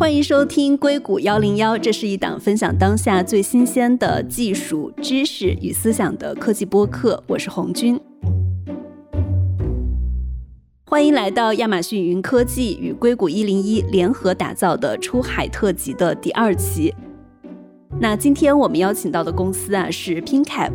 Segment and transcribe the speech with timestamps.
[0.00, 7.22] 欢迎收听硅谷幺零幺，这是一档分享当下最新鲜的技术知识与思想的科技播客。
[7.26, 8.00] 我是红军，
[10.86, 16.94] 欢迎来到亚马逊云科技与硅谷一零一联合打造的出海特辑的第二期。
[18.00, 20.72] 那今天我们邀请到的公司啊是 PinCab。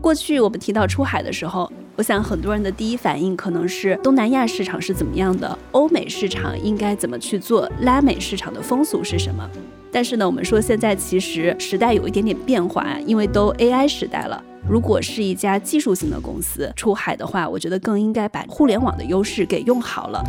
[0.00, 1.70] 过去我们提到出海的时候。
[1.94, 9.48] 我想很多人的第一反应可能是东南亚市场是怎么样的，欧美市场应该怎么去做，拉美市场的风俗是什么？
[9.92, 14.42] 但是呢，我们说现在其实时代有一点点变化，因为都 AI 时代了。
[14.66, 20.24] 如果是一家技术型的公司出海的话，我觉得更应该把互联网的优势给用好了。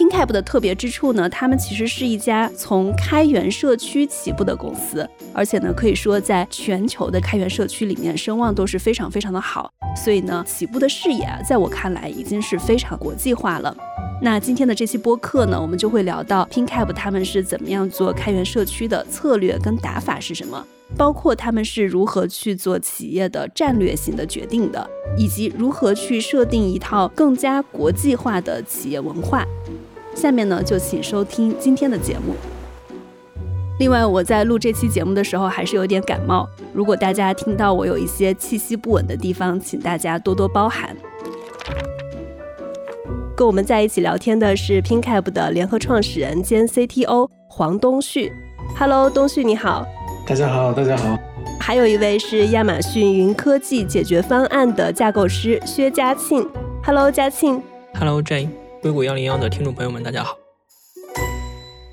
[0.00, 13.76] PinCab 的特别之处呢，他们其实是一家从开源社区起步的公司，而且呢，可以说在全球的开源社区里面声望都是非常非常的好，所以呢，起步的视野啊，在我看来已经是非常国际化了。
[14.22, 29.44] 那今天的这期播客呢，我们就会聊到 PinCab 他们是怎么样做开源社区的策略跟打法是什么，包括他们是如何去做企业的战略性的决定的，以及如何去设定一套更加国际化的企业文化。
[30.14, 32.34] 下面呢，就请收听今天的节目。
[33.78, 40.94] 另外，我在录这期节目的时候还是有点感冒，如果大家听到我有一些气息不稳的地方，请大家多多包涵。
[43.34, 48.30] 跟我们在一起聊天的是 PinCap 的联合创始人兼 CTO 黄东旭。
[48.78, 49.86] Hello，东旭你好。
[50.26, 51.16] 大家好，大家好。
[51.58, 56.46] 还有一位是亚马逊云科技解决方案的架构师薛佳庆。
[56.84, 57.62] Hello，佳庆。
[57.94, 58.59] Hello，Jay。
[58.82, 60.38] 硅谷幺零幺的听众朋友们，大家好。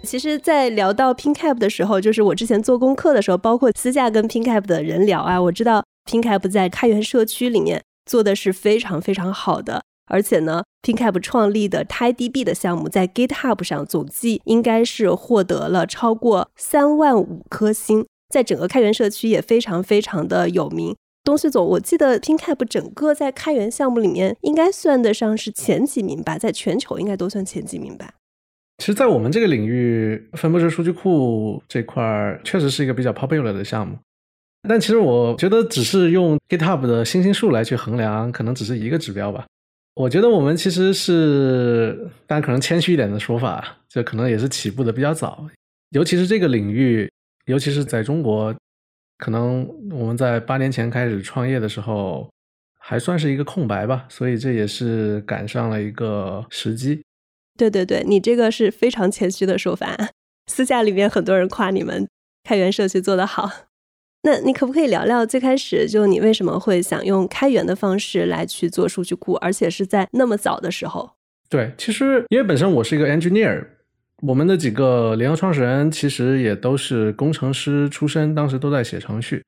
[0.03, 20.95] 其实，在聊到 PinCab 的时候，就是我之前做功课的时候，包括私下跟 PinCab 的人聊啊，我知道 PinCab 在开源社区里面做的是非常非常好的，而且呢，PinCab 创立的 TiDB 的项目在 GitHub 上总计应该是获得了超过三万五颗星，在整个开源社区也非常非常的有名。
[21.27, 28.13] 东西总，我记得 PinCab 整个在开源项目里面应该算得上是前几名吧，在全球应该都算前几名吧。
[28.77, 33.97] 其实，在我们这个领域，分布式数据库这块儿确实是一个比较 popular 的项目。
[34.69, 39.45] 但其实我觉得，只是用 GitHub 的星星数来去衡量，可能只是一个指标吧。
[39.95, 45.45] 我觉得我们其实是，当然可能谦虚一点的说法，这可能也是起步的比较早，
[45.89, 47.11] 尤其是这个领域，
[47.47, 48.55] 尤其是在中国。
[49.17, 52.29] 可能我们在八年前开始创业的时候，
[52.79, 57.01] 还算是一个空白吧，所以这也是赶上了一个时机。
[57.57, 59.97] 对对对，你这个是非常谦虚的说法。
[60.45, 62.07] 私下里面很多人夸你们
[62.43, 63.49] 开源社区做得好，
[64.21, 71.11] 那你可不可以聊聊最开始就你为什么会想用开源的方式来去做数据库，而且是在那么早的时候？
[71.49, 73.65] 对，其实因为本身我是一个 engineer。
[74.23, 79.43] 我们的几个联合创始人其实也都是工程师出身，当时都在写程序。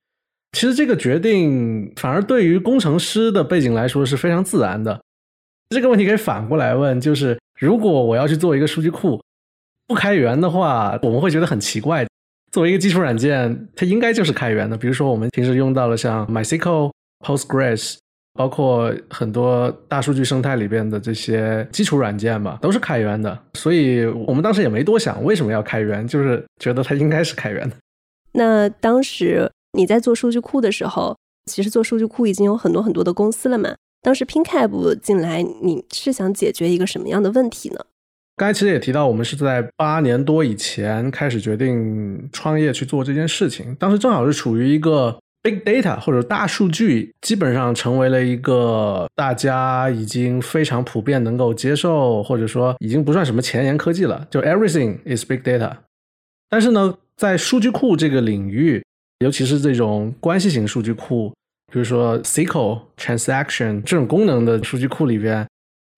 [0.52, 5.00] 其实这个决定反而对于工程师的背景来说是非常自然的。
[5.70, 9.22] 这个问题可以反过来问，就是如果我要去做一个数据库，
[9.88, 12.06] 不开源的话，我们会觉得很奇怪。
[12.52, 14.76] 作为一个基础软件，它应该就是开源的。
[14.76, 17.98] 比如说我们平时用到了像 MySQL、Postgres。
[18.40, 27.76] 包括很多大数据生态里边的这些基础软件吧，都是开源的，所以我们当时也没多想为什么要开源，就是觉得它应该是开源的。
[28.32, 31.18] 那当时你在做数据库的时候，
[31.52, 33.76] 其实做数据库已经有很多很多的公司了嘛？
[34.02, 37.82] 当时 PinCab 进来，你是想解决一个什么样的问题呢？
[38.38, 45.20] 刚才其实也提到，我们是在八年多以前开始决定创业去做这件事情，当时正好是处于一个。
[45.42, 54.28] Big data 或者大数据基本上成为了一个大家已经非常普遍能够接受，或者说已经不算什么前沿科技了。
[54.30, 55.72] 就 Everything is big data。
[56.50, 58.84] 但是呢，在数据库这个领域，
[59.20, 61.34] 尤其是这种关系型数据库，
[61.72, 65.48] 比如说 SQL transaction 这种功能的数据库里边，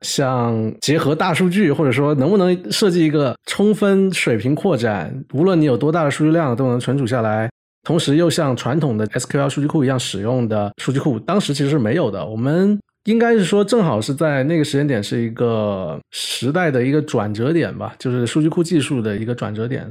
[0.02, 7.50] 像结合大数据，或者说能不能设计一个充分水平扩展，无论你有多大的数据量都能存储下来。
[7.84, 12.26] 同时又像传统的 SQL 数据库一样使用的数据库，当时其实是没有的。
[12.26, 19.88] 我们应该是说，正好是在那个时间点是一个时代的一个转折点吧，就是数据库技术的一个转折点。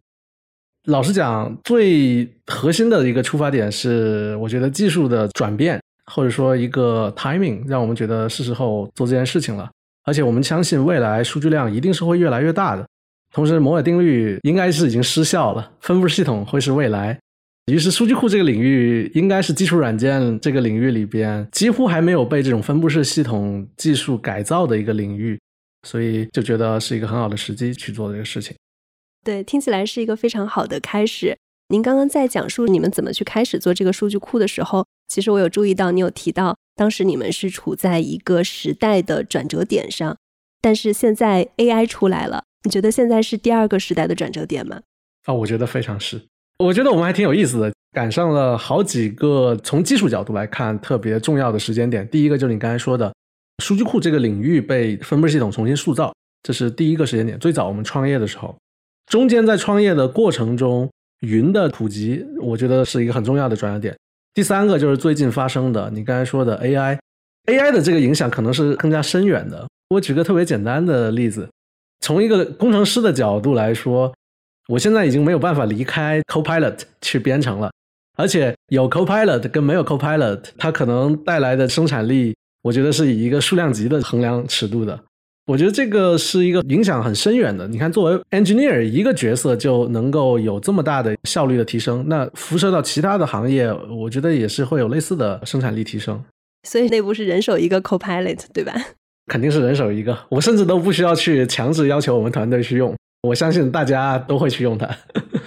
[0.86, 9.68] 老实讲，最核心的一个出发点是，我觉得技术的转变，或者说一个 timing，让我们觉得是时候做这件事情了。
[10.04, 12.86] 而且我们相信，未来数据量一定是会越来越大的。
[13.34, 17.18] 同时，摩尔定律应该是已经失效了，分布式系统会是未来。
[17.72, 25.38] 于是，数据库这个领域应该是基础软件这个领域里边几乎还没有被这种分布式系统技术改造的一个领域，
[25.86, 28.56] 所以就觉得是一个很好的时机去做这个事情。
[29.24, 31.36] 对，听起来是一个非常好的开始。
[31.68, 40.16] 您刚刚在讲述你们怎么去开始做这个数据库的时候，其实我有注意到你有提到，当时你们是处在一个时代的转折点上，
[40.60, 44.80] 但是现在 AI 出来了，你觉得现在是第二个时代的转折点吗？
[45.26, 46.22] 啊，我觉得非常是。
[46.60, 52.06] 我觉得我们还挺有意思的，赶上了好几个从技术角度来看特别重要的时间点。
[52.08, 53.10] 第一个就是你刚才说的，
[53.64, 56.12] 数据库这个领域被分布式系统重新塑造，
[56.42, 57.38] 这是第一个时间点。
[57.38, 58.54] 最早我们创业的时候，
[59.06, 60.88] 中间在创业的过程中。
[61.20, 63.94] 云的普及，我觉得是一个很重要的转折点。
[64.32, 69.68] 第三个就是最近发生的，你刚才说的 AI，AI 的这个影响可能是更加深远的。
[69.90, 71.46] 我举个特别简单的例子，
[72.00, 74.10] 从一个工程师的角度来说，
[74.70, 77.72] 我现在已经没有办法离开 Copilot 去编程了，
[78.16, 84.96] 而且有 Copilot 跟没有 Copilot，它可能带来的生产力，我觉得是以一个数量级的衡量尺度的。
[85.46, 87.66] 我觉得这个是一个影响很深远的。
[87.66, 96.22] 你看，作为 engineer 一个角色就能够有这么大的效率的提升，那辐射到其他的行业，我觉得也是会有类似的生产力提升。
[96.68, 98.72] 所以内部是人手一个 copilot，对吧？
[99.26, 104.88] 肯定是人手一个，我甚至都不需要去强制要求我们团队去用，我相信大家都会去用它。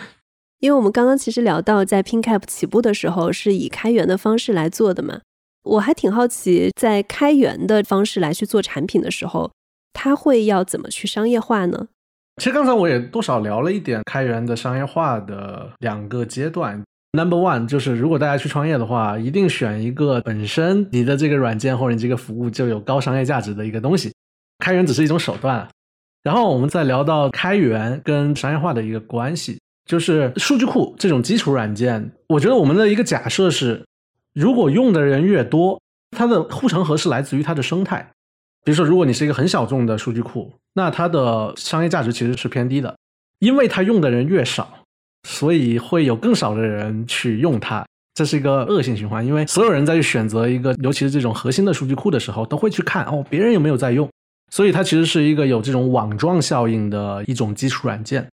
[0.60, 5.20] 因为我们刚刚其实聊到，在 PinCap 起步的时候是以开源的方式来做的嘛，
[5.64, 9.52] 我还挺好奇，在开源的方式来去做产品的时候。
[9.96, 11.88] 它会要怎么去商业化呢？
[12.38, 16.82] 其实刚才我也多少聊了一点开源的商业化的两个阶段。
[17.12, 24.12] Number one 就是如果大家去创业的话，一定选一个本身你的这个软件或者你这个服务就有高商业价值的一个东西。
[24.58, 25.68] 开源只是一种手段。
[26.24, 33.86] 然后我们再聊到开源跟商业化的一个关系，就是数据库这种基础软件，我觉得我们的一个假设是，
[34.34, 35.82] 如果用的人越多，
[36.12, 38.10] 它的护城河是来自于它的生态。
[38.64, 42.96] 比如说，如果你是一个很小众的数据库，那它的商业价值其实是偏低的，
[43.40, 44.86] 因为它用的人越少，
[45.28, 49.26] 所以会有更少的人去用它，这是一个恶性循环。
[49.26, 54.10] 因为所有人在去选择一个，尤其是这种核心的数据库的时候，都会去看哦，别人有没有在用，
[54.54, 58.28] 所以它其实是一个有这种网状效应的一种基础软件。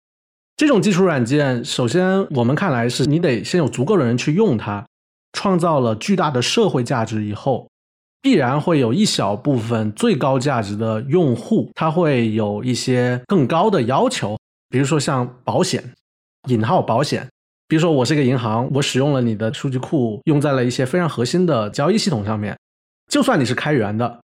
[0.57, 4.87] 这种基础软件，首先我们看来是你得先有足够的人去用它，
[5.35, 7.69] 创造了巨大的社会价值以后。
[8.23, 14.39] 必然会有一小部分最高价值的用户，他会有一些更高的要求，
[14.71, 15.85] 比如说像保险，
[16.49, 17.29] 引号保险。
[17.69, 22.57] 比如说我是一个银行，我使用了你的数据库，用在了一些非常核心的交易系统上面。
[23.09, 24.19] 就算你是开源的，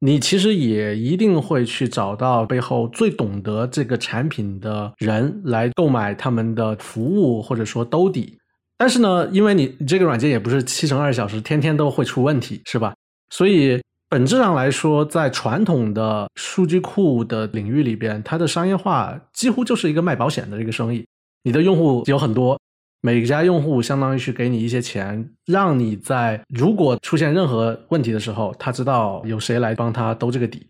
[0.00, 8.38] 你其实也一定会去找到背后最懂得这个产品的人来购买他们的服务，或者说兜底。
[8.76, 12.94] 但是呢，因为你这个软件也不是七乘二小时，天天都会出问题，是吧？
[13.30, 21.04] 所以本质上来说，在传统的数据库的领域里边，它的商业化几乎就是一个卖保险的一个生意。
[21.42, 22.56] 你的用户有很多，
[23.00, 30.66] 每家用户相当于是给你一些钱，让你在如果出现任何问题的时候，他知道有谁来帮他兜这个底。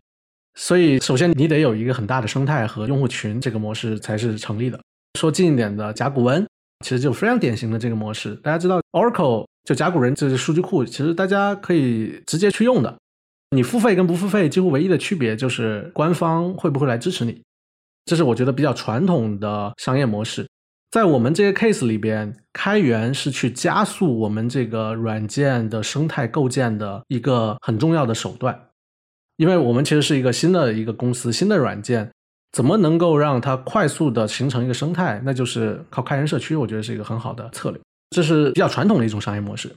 [0.54, 4.80] 所以，首先你得有一个很大的生态和用户群，这个模式才是成立的。
[5.18, 6.46] 说近一点的，甲骨文
[6.84, 8.34] 其实就非常典型的这个模式。
[8.36, 9.46] 大家知道 Oracle。
[9.64, 12.96] 就甲骨文这是数据库，其实大家可以直接去用的。
[13.50, 17.42] 你付费跟不付费几乎唯一的区别就是官方会不会来支持你。
[18.06, 20.47] 这是我觉得比较传统的商业模式。
[20.90, 28.58] 在我们这个 case 里边，开源是去加速我们这个软件的生态构建的一个很重要的手段。
[29.36, 32.10] 因为我们其实是一个新的一个公司，新的软件
[32.52, 35.20] 怎么能够让它快速的形成一个生态？
[35.24, 37.78] 那就是靠开源社区，我觉得是一个很好的策略。
[38.10, 39.70] 这是比较传统的一种商业模式。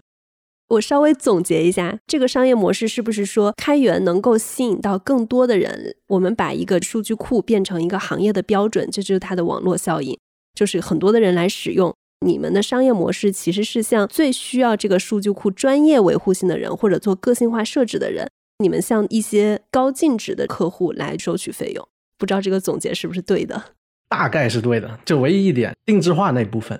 [0.70, 5.98] 我稍微总结一下，这个商业模式是不是说开源能够吸引到更多的人？
[6.08, 10.18] 我们把一个数据库变成一个行业的标准，这就是它的网络效应，
[10.54, 11.94] 就是很多的人来使用。
[12.26, 18.30] 你们的商业模式其实是向最需要这个数据库专业维护性的人，或者做个性化设置的人，
[18.60, 21.88] 你们向一些高净值的客户来收取费用。
[22.20, 23.60] 不知道这个总结是不是对的？
[24.08, 26.80] 大概是对的，就唯一一点定制化那部分。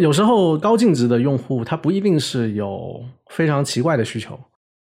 [0.00, 4.38] 有时候高净值的用户他不一定是有非常奇怪的需求，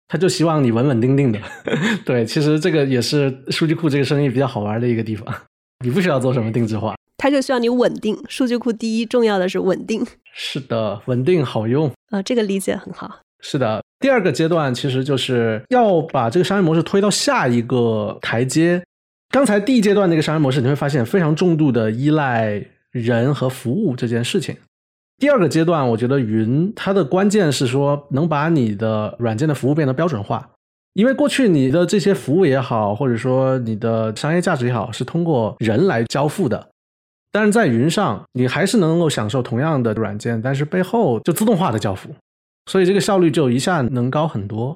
[0.08, 1.40] 他就希望你稳稳定定的。
[2.06, 5.34] 对，其实这个也是数据库这个生意比较好玩的一个地方。
[5.84, 8.18] 你不需要做什么定制化，他就需要你稳定。
[8.28, 10.06] 数据库第一重要的是稳定。
[10.34, 13.20] 是的，稳定好用啊，这个理解很好。
[13.40, 18.84] 是的，第二个阶段其实就是要把这个商业模式推到下一个台阶。
[19.30, 24.56] 刚才第一阶段那个商业模式，你会发现非常重度的依赖人和服务这件事情。
[25.18, 30.50] 第二个阶段，我觉得云它的关键是说能把你的软件的服务变得标准化，
[30.94, 36.70] 因为过去你的这些服务也好，或者说你的商业价值也好，是通过人来交付的。
[37.38, 42.10] 但是在云上，你还是能够享受同样的软件，但是背后就自动化的交付，
[42.66, 44.76] 所以这个效率就一下能高很多。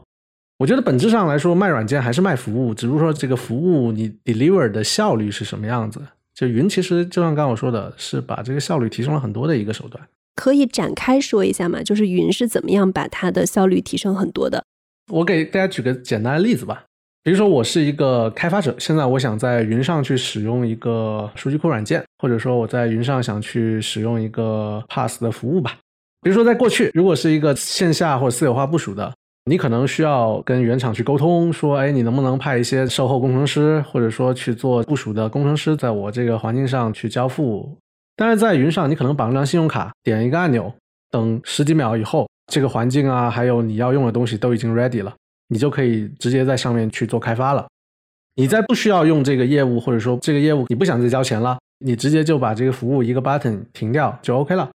[0.60, 6.00] 我觉得本质上来说，卖软件还是卖服务，只不过说这个服务你 deliver 的效率是什么样子。
[6.36, 10.08] 就云其实就像刚我说的，是把这个效率提升了很多的一个手段。
[10.36, 11.82] 可以展开说一下吗？
[11.82, 14.64] 就是云是怎么样把它的效率提升很多的？
[15.12, 16.84] 我给大家举个简单的例子吧。
[17.24, 25.78] 比如说，我是一个开发者，现在我想在云上去使用一个数据库软件，或者说我在云上想去使用一个 Pass 的服务吧。
[26.24, 29.14] 比如说，在过去，如果是一个线下或者私有化部署的，
[29.46, 37.78] 你可能需要跟原厂去沟通，说，哎，你能不能派一些售后工程师，或者说去做部署的工程师，在我这个环境上去交付。
[38.16, 40.74] 但是在云上，你可能绑一张信用卡，点一个按钮，
[41.12, 45.14] 等十几秒以后，这个环境啊，还有你要用的东西都已经 ready 了。
[45.52, 47.68] 你就可以直接在上面去做开发了。
[48.36, 54.70] 你再不需要用这个业务，或者说这个业务你不想再交钱了，你直接就把这个服务一个 button 停掉就 OK 了。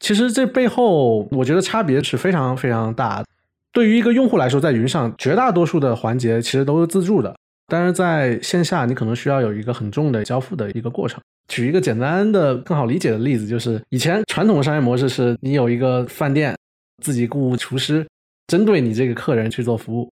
[0.00, 3.24] 其实这背后我觉得差别是非常非常大。
[3.72, 7.32] 对于一个用户来说，在云上绝大多数的环节其实都是自助的，
[7.68, 11.20] 但是在线下你可能需要有一个很重的交付的一个过程。
[11.46, 16.56] 举一个简单的、更好理解的例子，就是以前传统商业模式是你有一个饭店，
[17.02, 18.04] 自己雇厨师。
[18.48, 20.10] 针对你这个客人去做服务，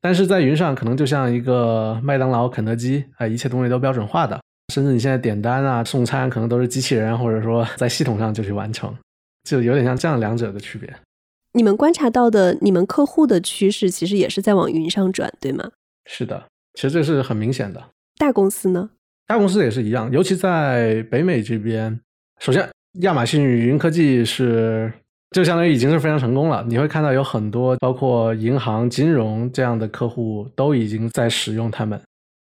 [0.00, 4.40] 但是在云上可能就像一个麦当劳、肯德基，啊，一切东西都标准化的，
[4.72, 8.92] 甚至你现在点单啊、送餐可能都是机器人，或者说在系统上就去完成，
[9.44, 10.92] 就有点像这样两者的区别。
[11.52, 15.70] 你们观察到的，你们客户的趋势其实也是在往云上转，对吗？
[16.06, 17.82] 是的，其实这是很明显的。
[18.16, 18.88] 大公司呢？
[19.26, 22.00] 大公司也是一样，尤其在北美这边，
[22.40, 22.66] 首先
[23.02, 24.90] 亚马逊云科技是。
[25.34, 26.64] 就相当于已经是非常成功了。
[26.68, 32.00] 你会看到有很多包括银行、金融这样的客户都已经在使用它们。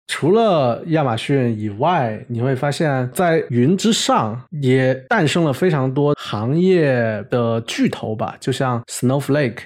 [0.05, 9.57] 除了亚马逊以外，你会发现在云之上也诞生了非常多行业的巨头吧，就像 Snowflake、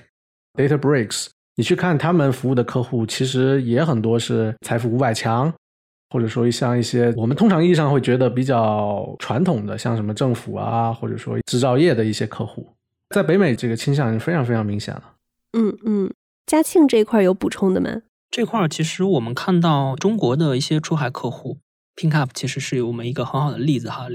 [0.54, 1.28] DataBricks。
[1.58, 5.54] 你去看他们服务的客户，其实也很多是财富五百强，
[6.12, 12.66] 或者说像一些我们通常意义上会觉得比较传统的，像什么政府啊，或者说制造业的一些客户。
[13.10, 15.16] 在北美，这个倾向已经非常非常明显了。
[15.54, 16.14] 嗯嗯，
[16.46, 18.04] 嘉庆这一块有补充的吗？
[18.30, 21.58] 这块其实我们看到中国的一些出海客户
[21.96, 24.08] ，Pinkup 其实是我们一个很好的例子哈。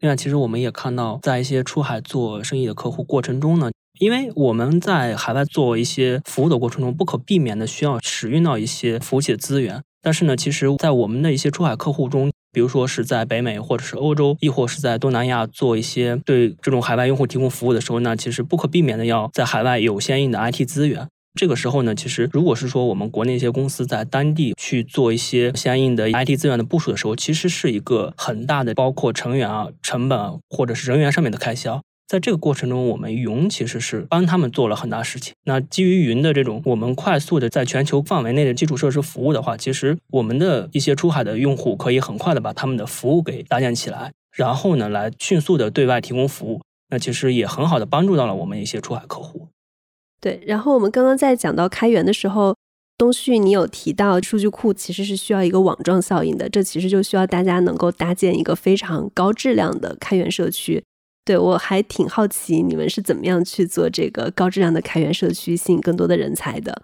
[0.00, 9.82] 另外，其实我们也看到，在一些出海做生意的客户过程中呢，因为我们在海外做一些服务的过程中，不可避免的需要使用到一些服务器的资源。
[10.04, 21.08] 但是呢，其实，在我们的一些出海客户中，比如说是在北美或者是欧洲，亦或是在东南亚做一些对这种海外用户提供服务的时候呢，其实不可避免的要在海外有相应的 IT 资源。
[21.40, 31.82] 这个时候呢，其实如果是说我们国内一些公司在当地去做一些相应的 IT 资源的部署的时候，其实是一个很大的包括成员啊、成本或者是人员上面的开销。
[32.06, 35.34] 在这个过程中，我们云其实是帮他们做了很大事情。
[35.44, 46.60] 那基于云的这种我们快速的在全球范围内的基础设施服务的话，其实我们的一些出海的用户可以很快的把他们的服务给搭建起来，然后呢，来迅速的对外提供服务。
[46.90, 49.48] 那其实也很好的帮助到了我们一些出海客户。
[50.20, 52.54] 对，然后我们刚刚在讲到开源的时候，
[52.98, 60.84] 东旭你有提到数据库其实是需要一个网状效应的，这其实就需要大家能够搭建一个非常高质量的开源社区。
[61.24, 66.82] 对我还挺好奇，你们是怎么样去做这个高质量的开源社区，吸引更多的人才的？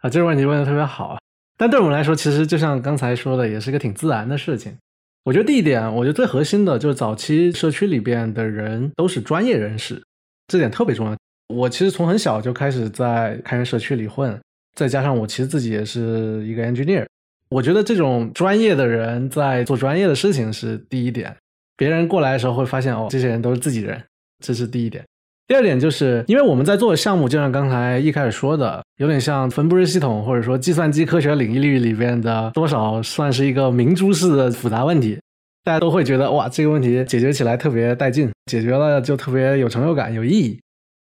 [0.00, 1.18] 啊，这个问题问的特别好啊！
[1.56, 4.76] 但对我们来说，其实就像刚才说的，也是一个挺自然的事情。
[5.24, 10.02] 我觉得第一点，我觉得最核心的就是早期社区里边的人都是专业人士，
[10.48, 11.16] 这点特别重要。
[11.54, 14.38] 我其实从很小就开始在开源社区里混，
[14.74, 17.06] 再加上我其实自己也是一个 engineer，
[17.50, 21.34] 我觉得这种专业的人在做专业的事情是第一点。
[21.76, 24.02] 别人过来的时候会发现，哦，这些人都是自己人，
[24.44, 25.04] 这是第一点。
[25.46, 35.18] 第二点就是，因为我们在做的项目，就像刚才一开始说的，有点像分布式系统，或者说计算机科学领域里边的多少算是一个明珠式的复杂问题，
[35.62, 40.58] 大家都会觉得，哇，这个问题解决起来特别带劲，解决了就特别有成就感、有意义。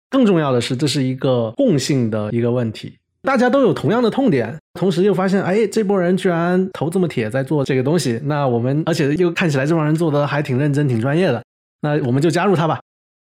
[0.09, 2.97] 更重要的是，这是一个共性的一个问题。
[3.23, 8.21] 大家都有同样的痛点，同时又发现，哎，这波人居然头这么铁，在做这个东西。
[8.25, 11.43] 那我们，而且又看起来这帮人做的还挺认真、挺专业的，
[11.83, 12.81] 那我们就加入他吧。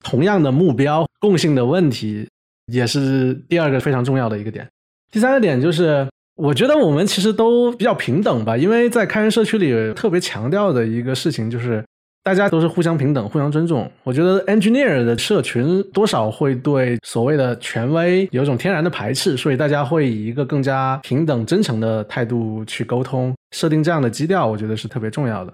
[0.04, 2.28] 同样的目标、共性的问题，
[2.68, 4.68] 也是第二个非常重要的一个点。
[5.12, 11.84] 第三个点就是，我觉得我们其实都比较平等吧，因为在开源社区里特别强调的一个事情就是。
[12.24, 13.90] 大家都是互相平等、互相尊重。
[14.04, 25.54] 我觉得 engineer 的社群多少会对所谓的权威有一种天然的排斥，所以大家会以一个更加平等、真诚的态度去沟通，设定这样的基调，我觉得是特别重要的。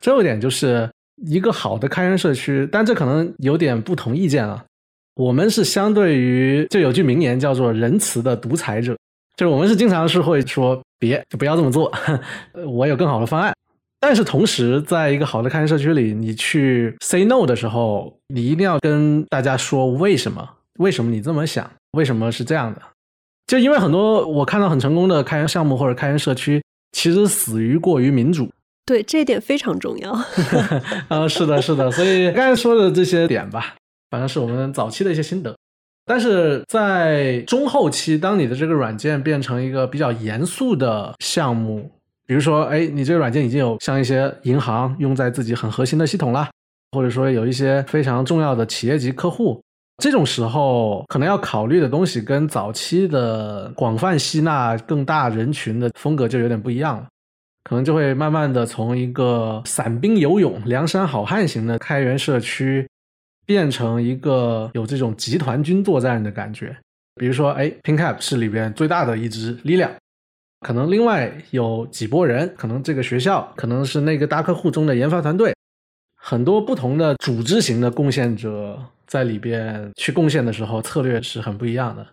[0.00, 0.88] 最后一点就是，
[1.26, 4.64] 一个好的开源社区，但这可能有点不同意见啊。
[5.14, 8.96] 我们是相对于就有句名言叫做“仁慈的独裁者”，
[9.36, 11.92] 就是我们是经常是会说别就不要这么做，
[12.66, 13.52] 我有更好的方案。
[14.00, 20.48] 但是同时，在一个好的开源社区里，你去 say no 的时候，你一定要跟大家说为什么？
[20.78, 21.68] 为什么你这么想？
[21.92, 22.80] 为什么是这样的？
[23.48, 26.62] 就因为很多我看到很成功的开源项目或者开源社区，
[26.92, 28.48] 其实死于过于民主。
[28.86, 30.12] 对，这一点非常重要。
[31.08, 31.90] 啊，是的，是的。
[31.90, 33.74] 所以刚才说的这些点吧，
[34.10, 35.56] 反正是我们早期的一些心得。
[36.06, 41.90] 但是在中后期，当你的这个软件变成一个比较严肃的项目。
[42.28, 46.46] 比如说，哎，你这个软件已经有像一些银行用在自己很核心的系统了，
[46.92, 49.62] 或者说有一些非常重要的企业级客户，
[49.96, 57.08] 这种时候可能要考虑的东西跟早期的广泛吸纳更大人群的风格就有点不一样了，
[57.64, 62.86] 可能就会慢慢的从一个散兵游勇、梁山好汉型的开源社区，
[63.46, 66.76] 变成一个有这种集团军作战的感觉。
[67.14, 69.90] 比如说，哎，PinCap 是里边最大的一支力量。
[70.60, 75.54] 可能另外有几波人，可能这个学校，可能是那个大客户中的研发团队，
[76.20, 82.04] 很多不同的组织型的贡献者在里边去贡献的时候，策略是很不一样的。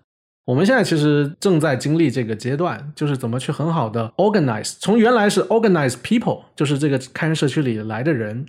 [0.45, 8.45] 我们现在其实正在经历这个阶段，就是怎么去很好的 organize，从原来是 organize people，就是这个开源社区里来的人，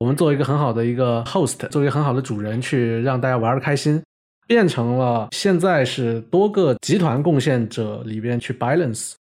[0.00, 4.02] 我们做一个很好的一个 host，作为很好的主人去让大家玩的开心，
[4.48, 9.12] 变成了现在是多个集团贡献者里边去 balance。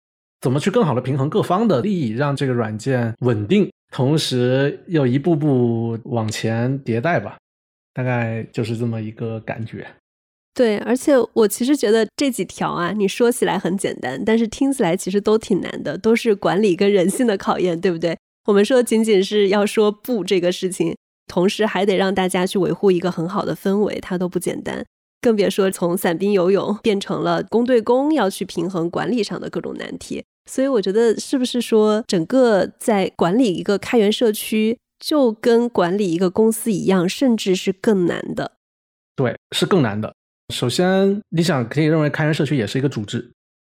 [0.41, 7.37] 怎么去更好的平衡各方的利益，让这个软件稳定，同时又一步步往前迭代吧？
[7.93, 9.87] 大概就是这么一个感觉。
[10.53, 18.17] 对，而且我其实觉得这几条啊，你说起来很简单，但是听起来其实都挺难的，都是管理跟人性的考验，对不对？
[18.45, 20.95] 我们说仅仅是要说不这个事情，
[21.27, 24.85] 同时还得让大家去维护一个很好的氛围，它都不简单。
[25.19, 30.23] 更别说从散兵游勇变成了公对公，要去平衡管理上的各种难题。
[30.49, 38.51] 所以我觉得，是不是说整个在管理一个开源社区，就跟管理一个公司一样，甚至是更难的？
[39.15, 40.13] 对，是更难的。
[40.53, 43.31] 首先，你想可以认为开源社区也是一个组织，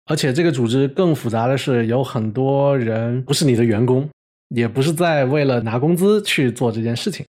[0.05, 4.07] 而且这个组织更复杂的是，有很多人不是你的员工，
[4.49, 7.25] 也不是在为了拿工资去做这件事情。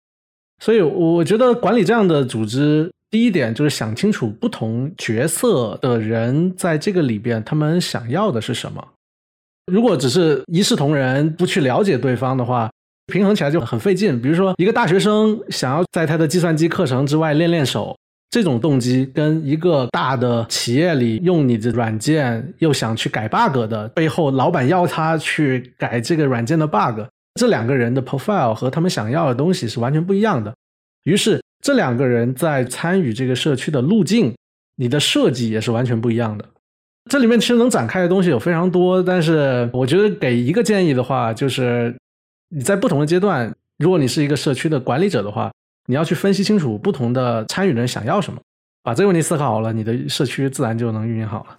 [0.62, 8.88] 所以，我觉得管理这样的组织，第一点就是想清楚不同角色的人在这个里边，他们想要的是什么。
[9.66, 12.70] 如果只是一视同仁，不去了解对方的话，
[13.06, 14.20] 平衡起来就很费劲。
[14.20, 17.96] 比如说，一个大学生想要在他的计算机课程之外练练手，
[18.30, 27.00] 这种动机跟一个大的企业里用你的软件又想去改 bug 的背后，老板要他去改这个软件的 bug，
[27.34, 30.54] 这两个人的 profile 和他们想要的东西是完全不一样的。
[31.02, 34.32] 于是，这两个人在参与这个社区的路径，
[34.76, 36.44] 你的设计也是完全不一样的。
[37.08, 41.94] 这里面其实能展开的东西有非常多，但是我觉得给一个建议的话，就是
[42.48, 45.52] 你在不同的阶段，如果你是一个社区的管理者的话，
[45.86, 48.40] 你要去分析清楚不同的参与人想要什么，
[48.82, 51.58] 把这个问题思考好了，你的社区自然就能运营好了。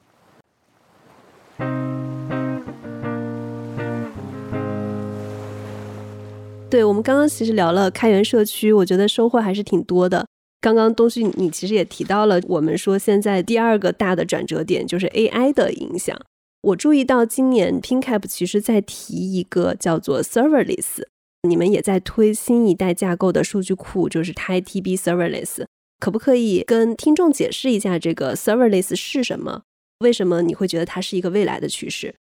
[6.70, 10.26] 对我们刚刚其实聊了开源社区，我觉得收获还是挺多的。
[10.60, 16.20] 刚刚东旭，你其实也提到了，我们说现在第二个大的转折点就是 AI 的影响。
[16.62, 21.04] 我注意到今年 PinCap 其实在提一个叫做 Serverless，
[21.48, 25.65] 你们也在推新一代架构的数据库，就是 TiDB Serverless。
[26.00, 29.62] 可不可以跟听众解释一下这个 Serverless 是什么？
[30.00, 32.13] 为什么你会觉得它是一个未来的趋势？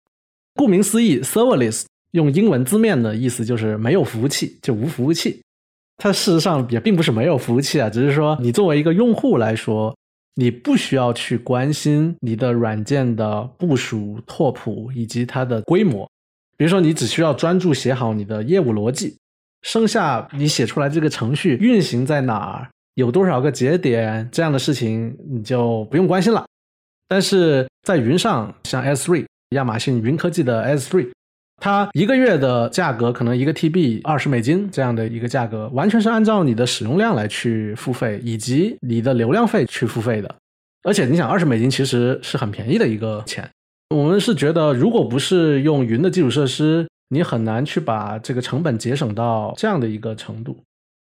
[0.53, 5.41] 顾名思义，Serverless 用英文字面的意思就是没有服务器，就无服务器。
[5.97, 9.95] 它事实上也并不是没有服务器啊，只是说你作为一个用户来说，
[10.35, 16.05] 你不需要去关心你的软件的部署、拓扑以及它的规模。
[16.57, 19.17] 比如说，你只需要专注写好你的业务逻辑，
[19.61, 26.45] 剩下你写出来这个程序运行在哪儿、有多少个节点这样的事情，你就不用关心了。
[27.07, 31.09] 但是在云上，像 S3，亚马逊云科技的 S3。
[31.61, 40.35] 它一个月的价格可能一个 TB 二十美金这样的一个价格，完全是按照你的使用量来去付费，以及你的流量费去付费的。
[40.83, 43.49] 而且你想，二十美金其实是很便宜的一个钱。
[43.89, 50.57] 我们是觉得，如果不是用云的基础设施，你很难去把这个成本节省到这样的一个程度。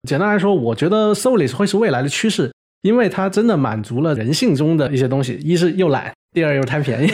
[0.08, 6.12] 简单来说，我觉得 Solus 会是未来的趋势，因为它真的满足了人性中的一些东西，一是又懒。
[6.34, 7.08] 第二又贪便宜，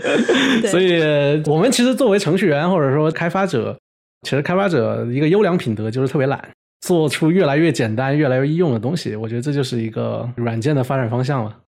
[0.68, 1.00] 所以
[1.46, 3.78] 我们其实作为程序员或者说开发者，
[4.22, 6.42] 其实开发者一个优良品德就是特别懒。
[6.82, 9.16] 做出越来越简单、越来越易用的东西。
[9.16, 11.58] 我觉得这就是一个软件的发展方向了。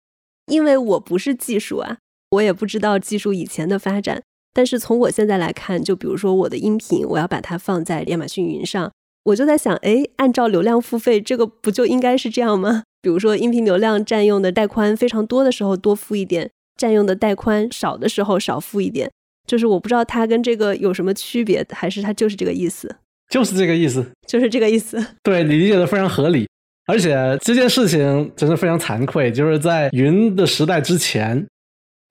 [0.46, 1.96] 因为我不是技术啊，
[2.30, 4.22] 我也不知道技术以前的发展。
[4.54, 8.92] 但是从我现在来看，就比如说我的音频，我要把它放在亚马逊云上，
[9.24, 12.82] 我就在想，哎，按照流量付费，这个不就应该是这样吗？
[13.02, 19.10] 比如说音频流量占用的带宽非常多的时候多付一点，占用的带宽少的时候少付一点。
[19.46, 22.96] 就是我不知道它跟这个有什么区别，还是它就是这个意思？
[23.30, 25.02] 就是这个意思，就是这个意思。
[25.22, 26.48] 对你理解的非常合理，
[26.86, 31.46] 而且这件事情真的非常惭愧，就是在云的时代之前，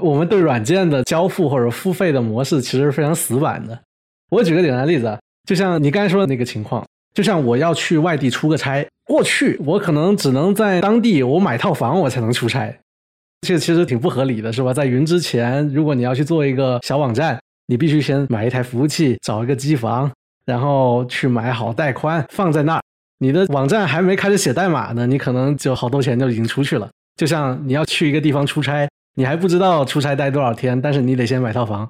[0.03, 3.79] 我们对软件的交付或者付费的模式其实是非常死板的。
[4.29, 6.85] 我举个简单的例子啊，就像你刚才说的那个情况，
[7.17, 12.71] 就像我要去外地出个差，过去我可能只能在当地我买套房我才能出差。
[13.41, 14.71] 这其实挺不合理的，是吧？
[14.71, 20.11] 在云之前，如果你要去做一个小网站，你必须先买一台服务器，找一个机房，
[20.45, 22.81] 然后去买好带宽放在那儿。
[23.17, 26.87] 你的网站还没开始写代码呢，你可能就好多钱就已经出去了。
[27.15, 31.89] 就像你要去一个地方出差，你还不知道出差待多少天，但是你得先买套房。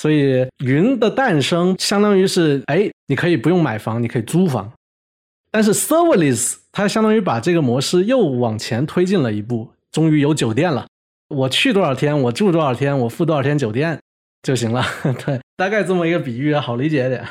[0.00, 4.72] 所以云的诞生相当于是，哎，你可以不用买房，你可以租房。
[5.50, 9.72] 但是 serverless 它相当于把这个模式又往前推进了一步。
[9.90, 10.86] 终于有酒店了，
[11.34, 13.98] 我去多少天，我住多少天，我付多少天酒店
[14.44, 14.84] 就行了。
[15.26, 17.26] 对，大概这么一个比喻，好理解一点。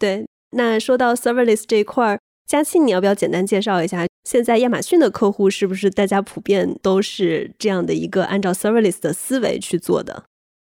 [0.00, 4.06] 对，那说到 serverless 这一块儿，嘉庆，你要不要简单介绍一下？
[4.24, 10.24] 现在亚马逊的客户是不是大家普遍都是这样的一个按照 serverless 的思维去做的？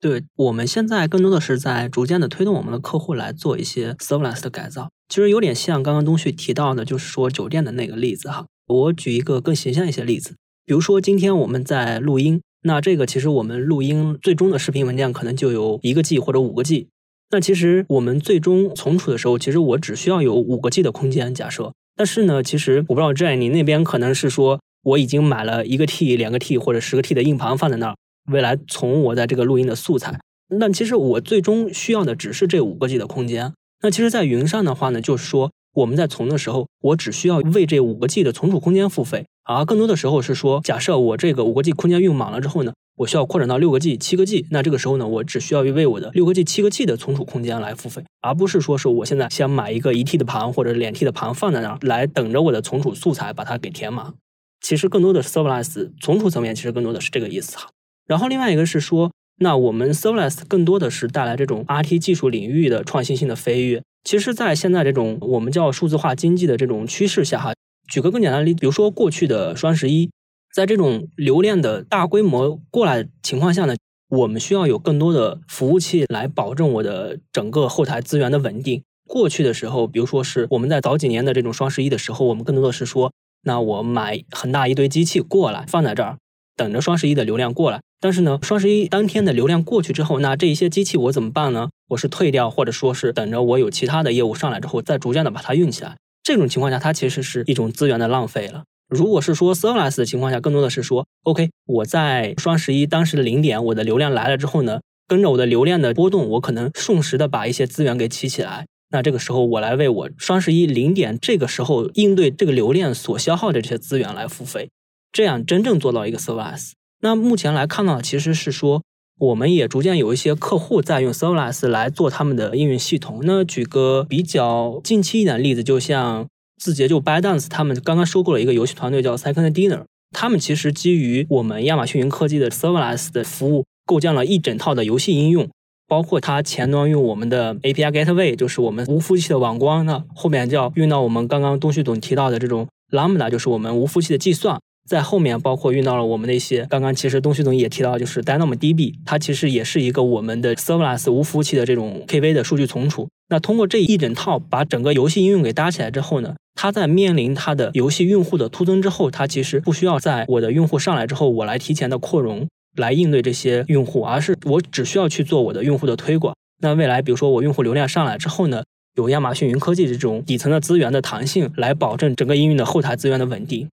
[0.01, 4.89] 对，我们现在更多的是在逐渐的推动我们的客户来做一些 serverless 的改造。
[5.07, 8.47] 其实有点像刚刚东旭提到的，就是说酒店的那个例子哈。
[8.67, 10.33] 我举一个更形象一些例子。
[10.65, 16.87] 比如说，今天我们在录音，那这个其实我们录音最终的视频文件可能就有一个 G 或者五个 G。
[17.29, 21.31] 那其实我们最终存储的时候，其实我只需要有五个 G 的空间。
[21.35, 30.19] 假设，但是呢，其实我不知道这你那边可能是说我已经买了一个 T、两个 T 或者十个 T 的硬盘放在那儿，未来存我在这个录音的素材。
[30.49, 33.53] 那其实我最终需要的只是这五个 G 的空间。
[33.81, 35.51] 那其实，在云上的话呢，就是说。
[35.73, 54.13] 我们在存的时候，我只需要为这五个 G 的存储空间付费，而更多的时候是说，假设我这个五个 G 空间用满了之后呢，我需要扩展到六个 G、七个 G，那这个时候呢，我只需要为我的六个 G、七个 G 的存储空间来付费，而不是说是我现在先买一个一 T 的盘或者两 T 的盘放在那儿，来等着我的存储素材把它给填满。
[54.59, 57.69] 其实更多的 serverless 存储层面，其实更多的是这个意思哈。
[58.11, 63.81] 然后另外一个是说，那我们 serverless 更多的是带来这种 RT 技术领域的创新性的飞跃。
[64.03, 67.53] 其实，在现在这种我们叫数字化经济的这种趋势下，哈，
[67.89, 70.11] 举个更简单的例子，比如说过去的双十一，
[70.53, 73.75] 在这种流量的大规模过来情况下呢，
[74.09, 78.83] 我们需要有更多的服务器来保证我的整个后台资源的稳定。
[79.07, 86.17] 过去的时候，比如说是我们在早几年的这种双十一的时候，我们更多的是说，那我买很大一堆机器过来放在这儿。
[86.55, 91.69] 等着双十一的流量过来，但是呢，双十一当天的流量过去之后，那这一些机器我怎么办呢？
[91.89, 95.95] 我是退掉，或者说是等着我有其他的业务上来之后，再逐渐的把它运起来。
[96.23, 98.63] 这种情况下，它其实是一种资源的浪费了。
[98.87, 108.67] 如果是说 serverless 的情况下，更多的是说，OK，我在双十一当时的零点，我的流量来了之后呢，跟着我的流量的波动，我可能瞬时的把一些资源给起起来。
[108.89, 114.69] 那这个时候，我来为我双十一零点这个时候应对这个流量所消耗的这些资源来付费。
[115.11, 116.71] 这样真正做到一个 serverless。
[117.01, 118.83] 那目前来看呢，其实是说
[119.19, 123.19] 我们也逐渐有一些客户在用 serverless 来做他们的应用系统。
[123.23, 126.27] 那举个比较近期一点的例子，就像
[126.61, 135.49] 字节就 ByteDance 他们刚刚收购了一个游戏团队叫 Second Dinner，他们其实基于我们亚马逊云科技的 serverless 的服务，构建了一整套的游戏应用，
[135.87, 144.59] 包括它前端用我们的 API Gateway，就是我们无服务器的网关，那后面叫用到我们刚刚东旭总提到的这种 Lambda，就是我们无服务器的计算。
[144.87, 153.07] 在后面，包括用到了我们的一些，刚刚其实东旭总也提到，就是 DynamoDB，它其实也是一个我们的 serverless 无服务器的这种 KV 的数据存储。
[153.29, 166.35] 那通过这一整套把整个游戏应用给搭起来之后呢，它在面临它的游戏用户的突增之后，它其实不需要在我的用户上来之后，我来提前的扩容来应对这些用户，而是我只需要去做我的用户的推广。
[166.61, 168.63] 那未来，比如说我用户流量上来之后呢，
[168.97, 173.69] 有亚马逊云科技这种底层的资源的弹性来保证整个应用的后台资源的稳定。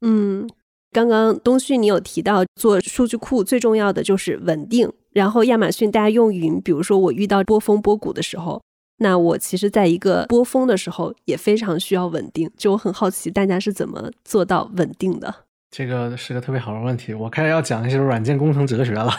[0.00, 0.48] 嗯，
[0.92, 8.62] 刚刚东旭你有提到做数据库最重要的就是稳定，然后亚马逊大家用云，比如说我遇到波峰波谷的时候，
[8.98, 15.34] 那我其实在一个波峰的时候也非常需要稳定，就我很好奇大家是怎么做到稳定的。
[15.70, 19.12] 这个是个特别好的问题，我开始要讲一些软件工程哲学了。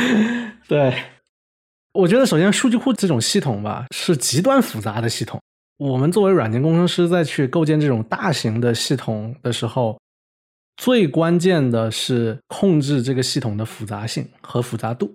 [0.68, 0.94] 对，
[1.94, 5.40] 我觉得首先数据库这种系统吧是极端复杂的系统。
[5.78, 9.98] 我们作为软件工程师，在去构建这种大型的系统的时候，
[10.76, 15.12] 最关键的是控制这个系统的复杂性和复杂度。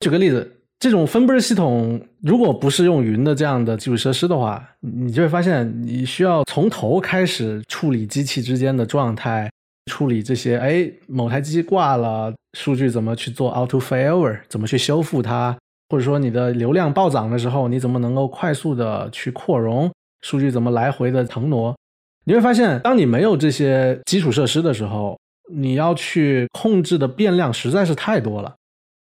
[0.00, 9.50] 举个例子，这种分布式系统如果不是用云的这样的基础设施的话，你就会发现你需要从头开始处理机器之间的状态，
[9.90, 15.56] 处理这些，哎，某台机挂了，数据怎么去做 auto failover，怎么去修复它。
[15.88, 19.90] 或者说你的流量暴涨的时候，你怎么能够快速的去扩容？
[20.22, 21.74] 数据怎么来回的腾挪？
[22.28, 25.16] 你会发现，当你没有这些基础设施的时候，
[25.48, 28.52] 你要去控制的变量实在是太多了。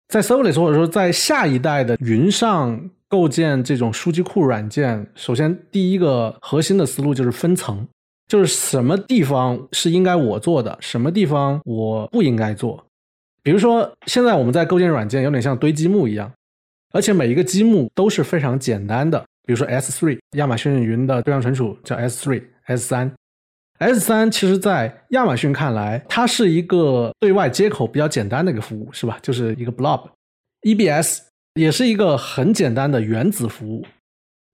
[0.09, 7.87] 在 Serverless 或者说在下一代的云上构建这种数据库软件，首先第一个核心的思路就是分层，
[8.27, 12.85] 就是什么地方是应该我做的，什么地方我不应该做。
[13.45, 16.33] 比如说，现在我们在构建软件，有点像堆积木一样。
[16.93, 23.11] 而且每一个积木都是非常简单的，比如说 S3，亚马逊云的对象存储叫 S3、S3、
[23.79, 29.19] S3，其实在亚马逊看来，它是一个对外接口比较简单的一个服务，是吧？
[29.21, 30.09] 就是一个 blob。
[30.63, 31.19] EBS
[31.55, 33.85] 也是一个很简单的原子服务。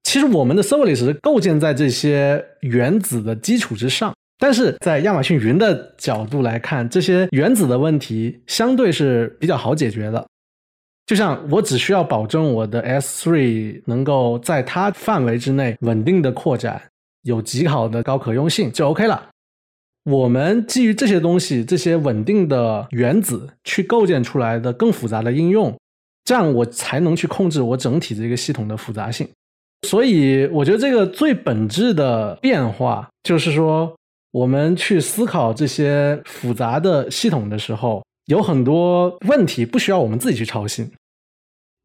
[0.03, 10.27] 其实我们的 Serverless 构建在这些原子的基础之上，但是在亚马逊云的角度来看，这些原子的问题相对是比较好解决的。
[11.11, 16.81] 就像我只需要保证我的 S3 能够在它范围之内稳定的扩展，
[17.23, 19.29] 有极好的高可用性就 OK 了。
[20.05, 25.77] 我们基于这些东西，这些稳定的原子去构建出来的更复杂的应用，
[26.25, 29.29] 这样我才能去控制我整体这个系统的复杂性。
[29.89, 33.93] 所以，我觉得这个最本质的变化就是说，
[34.31, 40.89] 我们去思考这些复杂的系统的时候，有很多问题不需要我们自己去操心。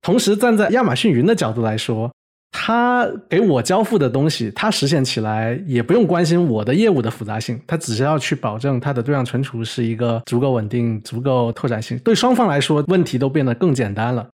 [0.05, 2.13] 同时，站在亚马逊云的角度来说，
[2.51, 11.97] 它给我交付的东西，它实现起来也不用关心我的业务的复杂性，它只是要去保证它的对象存储是一个足够稳定、足够拓展性。
[11.97, 14.29] 对双方来说，问题都变得更简单了。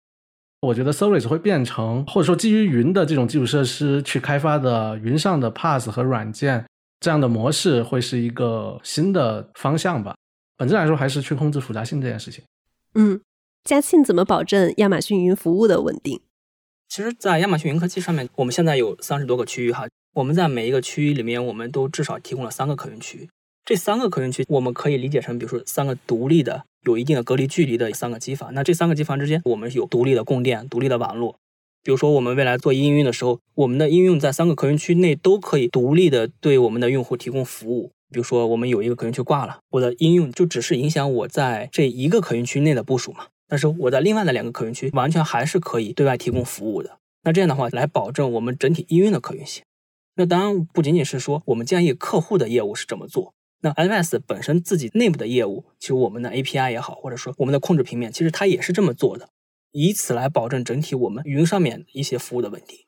[0.61, 6.65] 我觉得 Service 会变成，或者说基于云的这种基础设施去开发的云上的 Pass 和软件
[7.01, 10.15] 这样的模式，会是一个新的方向吧。
[10.55, 12.41] 本质来说，还是去控制复杂性这件事情。
[12.95, 13.19] 嗯。
[13.67, 16.21] 嘉庆怎么保证亚马逊云服务的稳定？
[16.87, 19.89] 其实，在亚马逊云科技上面，我们现在有三十多个区域哈。
[20.13, 23.27] 我们在每一个区域里面，我们都至少提供了三个可用区。
[23.65, 28.53] 这三个可用区，我们可以理解成，比如说三个独立的、有一定的隔离距离的三个机房。
[28.53, 31.35] 那这三个机房之间，我们有独立的供电、独立的网络。
[31.83, 37.91] 比如说，我们未来做应用的时候，我们的应用在三个可用区内都可以独立的对我们的用户提供服务。
[38.09, 43.25] 比如说，我们有一个可用区挂了，我的应用就只是影响我在这一个可用区内的部署嘛。
[43.47, 46.97] 但是我在另外的两个可用区完全还是可以对外提供服务的。
[47.23, 49.63] 那这样的话，来保证我们整体应用的可用性。
[50.15, 53.33] 那当然不仅仅是说我们建议客户的业务是这么做。
[53.61, 59.29] 那 iOS 本身自己内部的业务，其实我们的 API 也好，或者说我们的控制平面，其实它也是这么做的，
[59.71, 62.85] 以此来保证整体我们云上面一些服务的问题。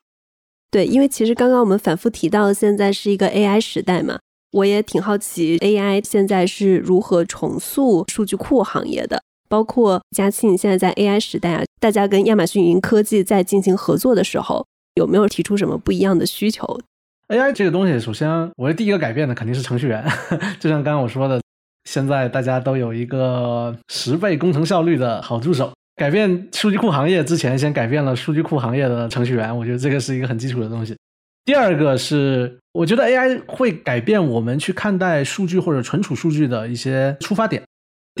[0.70, 4.20] 对，因为其实刚刚我们反复提到，现在是一个 AI 时代嘛，
[4.52, 9.24] 我也挺好奇 AI 现在是如何重塑数据库行业的。
[9.50, 16.80] 包括嘉庆现在在 AI 时代啊，大家跟亚马逊云科技在进行合作的时候，有没有提出什么不一样的需求
[17.28, 20.04] ？AI 这个东西，首先我觉得第一个改变的肯定是程序员。
[20.60, 21.42] 就像刚刚我说的，
[21.82, 25.72] 现在大家都有一个十倍工程效率的好助手。
[25.96, 30.96] 改变数据库行业之前，先改变了数据库行业的程序员，我觉得这个是一个很基础的东西。
[31.44, 37.62] 第二个是，我觉得 AI 会改变我们去看待数据或者存储数据的一些出发点。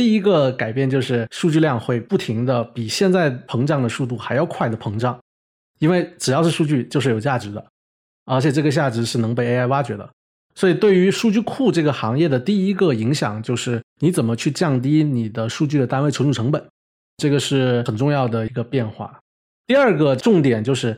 [0.00, 5.20] 第一个改变就是数据量会不停的比现在膨胀的速度还要快的膨胀，
[5.78, 7.62] 因为只要是数据就是有价值的，
[8.24, 10.08] 而且这个价值是能被 AI 挖掘的。
[10.54, 16.66] 所以对于数据库这个行业的第一个影响就是你怎么去降低你的数据的单位存储成本，
[17.18, 19.20] 这个是很重要的一个变化。
[19.66, 20.96] 第二个重点就是。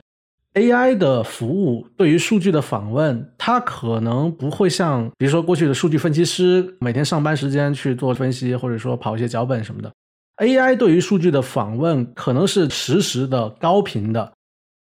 [0.55, 9.91] AI 的服务对于数据的访问，它可能不会像，比如说过去的数据分析师每天上班时间去做分析，或者说跑一些脚本什么的。
[10.37, 14.31] AI 对于数据的访问可能是实时的、高频的。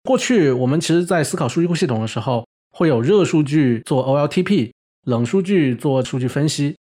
[0.03, 4.71] 过去我们其实在思考数据库系统的时候，会有热数据做 OLTP，
[5.05, 6.75] 冷数据做数据分析，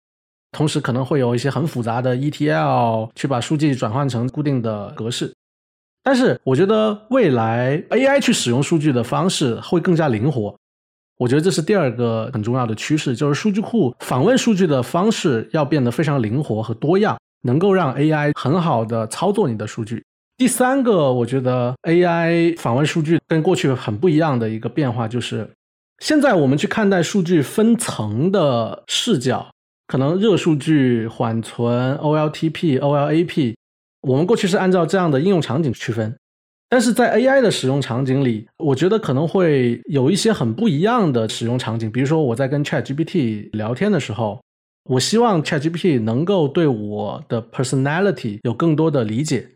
[0.53, 5.31] 同时可能会有一些很复杂的 ETL 去把数据转换成固定的格式。
[6.03, 10.57] 但是我觉得未来 AI 去使用数据的方式会更加灵活，
[11.19, 20.03] 我觉得这是第二个很重要的趋势，就是数据库访问数据的方式要变得非常灵活和多样，能够让 AI 很好的操作你的数据。
[20.39, 25.47] 第三个，我觉得 AI 访问数据跟过去很不一样的一个变化就是
[25.99, 29.47] 现在我们去看待数据分层的视角，
[29.87, 33.55] 可能热数据、缓存、OLTP、OLAP，
[34.03, 36.15] 我们过去是按照这样的应用场景区分。
[36.69, 41.91] 但是在 AI 的使用场景里，我觉得可能会有一些很不一样的使用场景。
[41.91, 44.41] 比如说，我在跟 ChatGPT 聊天的时候，
[44.85, 49.49] 我希望 ChatGPT 能够对我的 personality 有更多的理解。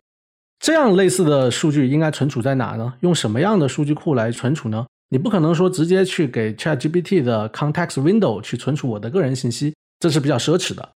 [0.59, 2.93] 这样类似的数据应该存储在哪呢？
[2.99, 4.85] 用什么样的数据库来存储呢？
[5.09, 10.89] 你不可能说直接去给 ChatGPT 的 context window 去存储我的个人信息，这是比较奢侈的。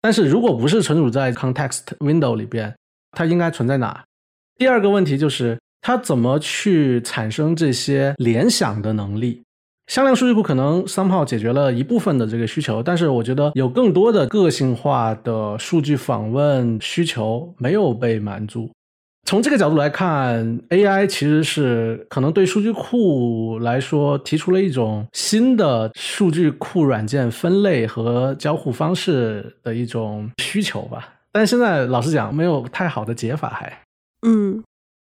[0.00, 2.74] 但是如果不是存储在 context window 里边，
[3.16, 4.04] 它应该存在哪？
[4.56, 5.58] 第二个问题就是。
[5.82, 9.40] 它怎么去产生这些联想的能力？
[9.86, 18.68] 向量数据库可能 somehow 解决了一部分的这个需求，但是我觉得有更多的个性化的数据访问需求没有被满足。
[19.28, 31.12] 从这个角度来看，AI 其实是可能对数据库来说提出了一种新的数据库软件分类和交互方式的一种需求吧。
[31.36, 33.82] 但是现在老实讲，没有太好的解法还。
[34.26, 34.64] 嗯。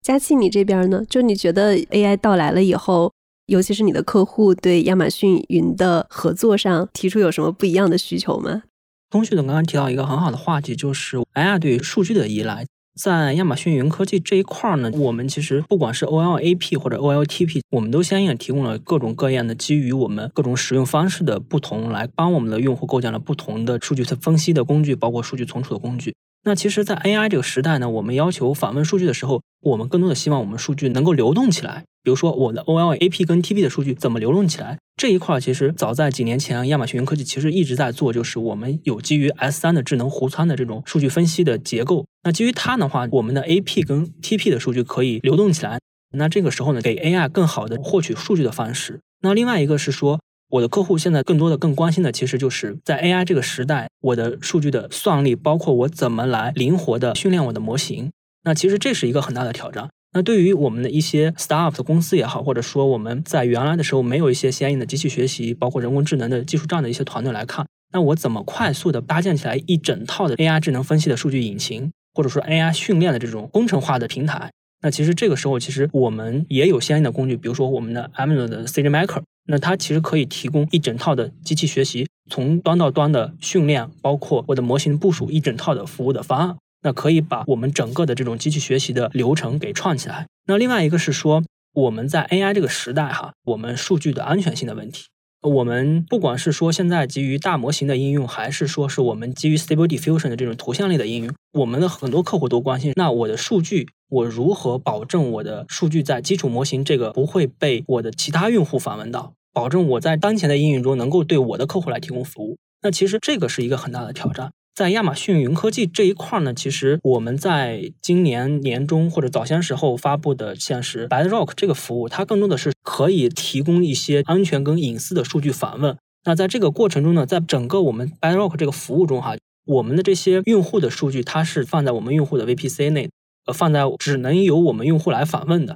[0.03, 1.03] 佳琪，你这边呢？
[1.07, 3.11] 就你觉得 AI 到来了以后，
[3.45, 8.63] 尤其是你的客户对亚马逊云的合作上提出有什么不一样的需求吗？
[9.11, 12.65] 通讯总刚刚提到一个很好的话题，就是 AI 对于数据的依赖。
[12.99, 26.13] 在亚马逊云科技这一块呢，我们其实不管是 OLAP 或者 OLTP，我们都相应提供了各种各样的基于我们各种使用方式的不同，来帮我们的用户构建了不同的数据分析的工具，包括数据存储的工具。
[26.43, 31.83] 那其实，在 AI 这个时代呢，我们要求访问数据的时候，我们更多的希望我们数据能够流动起来。
[32.03, 34.79] 比如说，我的 OLAP 跟 TP 的数据怎么流动起来？
[34.97, 42.07] 这一块其实早在几年前，亚马逊云科技其实一直在做，就是我们有基于 S3 的智能湖仓的这种数据分析的结构。
[42.23, 45.79] 那基于它的话，我们的 AP 跟 TP 的数据可以流动起来。
[46.13, 48.99] 那这个时候呢，给 AI 更好的获取数据的方式。
[49.21, 50.19] 那另外一个是说。
[50.51, 58.11] 我的客户现在更多的更关心的，其实就是在 AI 这个时代，我的数据的算力，包括我怎么来灵活的训练我的模型。
[58.43, 59.89] 那其实这是一个很大的挑战。
[60.13, 74.51] 那对于我们的一些 startup 的公司也好，或者说我们在原来的时候没有一些相应的机器学习，包括人工智能的技术这样的一些团队来看，那我怎么快速的搭建起来一整套的 AI 智能分析的数据引擎，或者说 AI 训练的这种工程化的平台？
[74.81, 79.21] 那其实这个时候，其实我们也有相应的工具，比如说我们的 Amazon 的 SageMaker。
[79.47, 86.57] 那它其实可以提供一整套的机器学习，从端到端的训练，包括我的模型部署一整套的服务的方案。
[86.83, 90.25] 那可以把我们整个的这种机器学习的流程给串起来。
[90.47, 95.05] 那另外一个是说，我们在 AI 这个时代哈，我们数据的安全性的问题。
[95.41, 109.33] 我们不管是说现在基于大模型的应用，还是说是我们基于 Stable Diffusion 的这种图像类的应用，我们的很多客户都关心，那我的数据我如何保证我的数据在基础模型这个不会被我的其他用户访问到？
[109.51, 114.51] 保证我在当前的应用中能够对我的客户来提供服务，那其实这个是一个很大的挑战。
[114.73, 125.97] 在亚马逊云科技这一块呢，其实我们在今年年中或者早些时候发布的现实 Bedrock 这个服务，它更多的是可以提供一些安全跟隐私的数据访问。
[126.23, 133.09] 那在这个过程中呢，在整个我们 Bedrock 这个服务中哈，我们的这些用户的数据它是放在我们用户的 VPC 内，
[133.45, 135.75] 呃，放在只能由我们用户来访问的。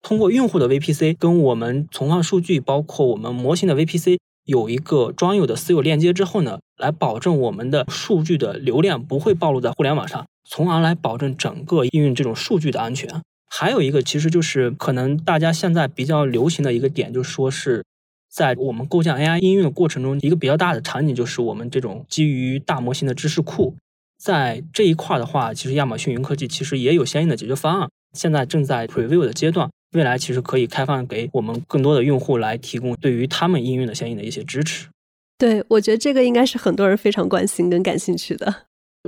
[0.00, 13.22] 通过用户的 VPC 跟我们存放数据，包括我们模型的 VPC 有一个专有的私有链接之后呢，来保证我们的数据的流量不会暴露在互联网上，从而来保证整个应用这种数据的安全。
[13.48, 17.84] 还有一个，其实就是可能大家现在比较流行的一个点，就是说是
[18.30, 23.74] 在我们构建 AI 应用的过程中，一个比较大的场景就是我们这种基于大模型的知识库。
[24.18, 29.70] 在这一块的话，其实亚马逊云科技其实也有相应的解决方案，现在正在 preview 的阶段。
[29.92, 34.86] 未来其实可以开放给我们更多的用户来提供对于他们应用的相应的一些支持。
[35.36, 38.54] 对，我觉得这个应该是很多人非常关心跟感兴趣的。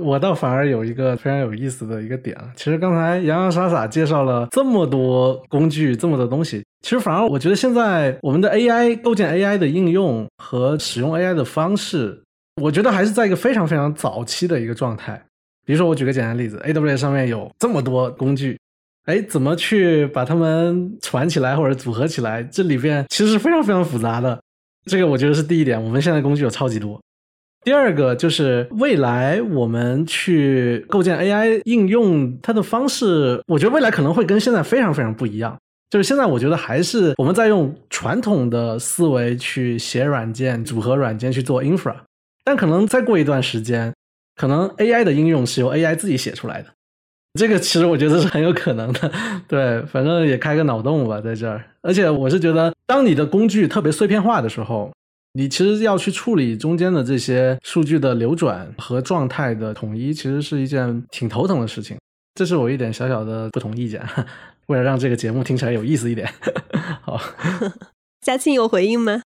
[0.01, 12.23] 我倒反而有一个非常有意思的一个点其实刚才洋洋洒洒介绍了这么多工具，这么多东西，其实反而我觉得现在我们的 AI 构建 AI 的应用和使用 AI 的方式，
[12.59, 15.23] 我觉得还是在一个非常非常早期的一个状态。
[15.63, 18.57] 比如说，我举个简单例子，AWS 上面有这么多工具。
[19.05, 22.41] 哎，怎么去把它们传起来或者组合起来？
[22.43, 24.39] 这里边其实是非常非常复杂的。
[24.85, 25.81] 这个我觉得是第一点。
[25.81, 26.99] 我们现在工具有超级多。
[27.65, 35.57] 第二个就是未来我们去构建 AI 应用它的方式，我觉得未来可能会跟现在非常非常不一样。
[35.89, 41.95] 就是现在我觉得还是我们在用传统的思维去写软件、组合软件去做 infra，
[42.43, 43.93] 但可能再过一段时间，
[44.35, 46.69] 可能 AI 的应用是由 AI 自己写出来的。
[47.39, 49.11] 这个其实我觉得是很有可能的。
[49.47, 51.63] 对，反正也开个脑洞吧，在这儿。
[51.81, 54.91] 而且我是觉得，当你的工具特别碎片化的时候，
[55.33, 61.97] 你其实要去处理中间的这些数据的流转和状态的统一，其实是一件挺头疼的事情。
[62.35, 64.01] 这是我一点小小的不同意见，
[64.67, 66.31] 为了让这个节目听起来有意思一点。
[67.01, 67.19] 好，
[68.21, 69.21] 嘉庆有回应吗？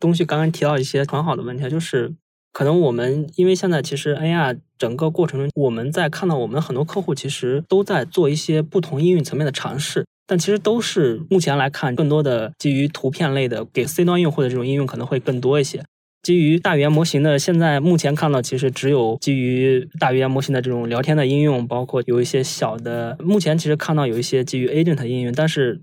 [0.00, 2.12] 东西刚刚提到一些很好的问题，就是
[2.56, 15.84] 可能我们因为现在其实 AI 整个过程中，我们在看到我们很多客户其实都在做一些不同应用层面的尝试，但其实都是目前来看更多的基于图片类的给 C 端用户的这种应用可能会更多一些。
[16.22, 25.82] 基于大语言模型的，现在目前看到其实只有基于大语言模型的这种聊天的应用，包括有一些小的，目前其实看到有一些基于 agent 应用，但是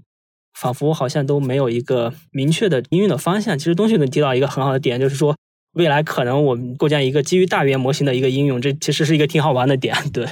[0.59, 3.55] 仿佛好像都没有一个明确的应用的方向。
[3.59, 5.37] 其实东西能提到一个很好的点，就是说
[5.73, 9.95] 未来可能我们构建一个基于大语言模型的一个应用，这其实是一个挺好玩的点。
[10.13, 10.27] 对，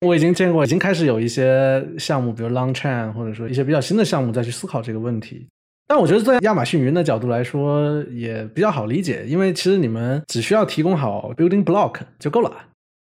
[0.00, 5.46] 我已经见过，已经开始有一些项目，比如 Long Chain，或者说一些比较新的项目再去思考这个问题。
[5.86, 12.52] 但我觉得，在亚马逊云的角度来说，也比较好理解，因为其实你们只需要提供好 building block 就够了，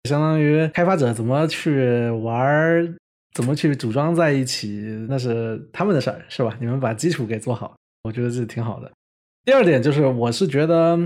[0.09, 2.95] 相当于开发者怎么去玩，
[3.36, 6.55] 怎么去组装在一起，那是他们的事儿，是吧？
[6.61, 8.89] 你们把基础给做好，我觉得这挺好的。
[9.43, 10.97] 第二点就是，我是觉得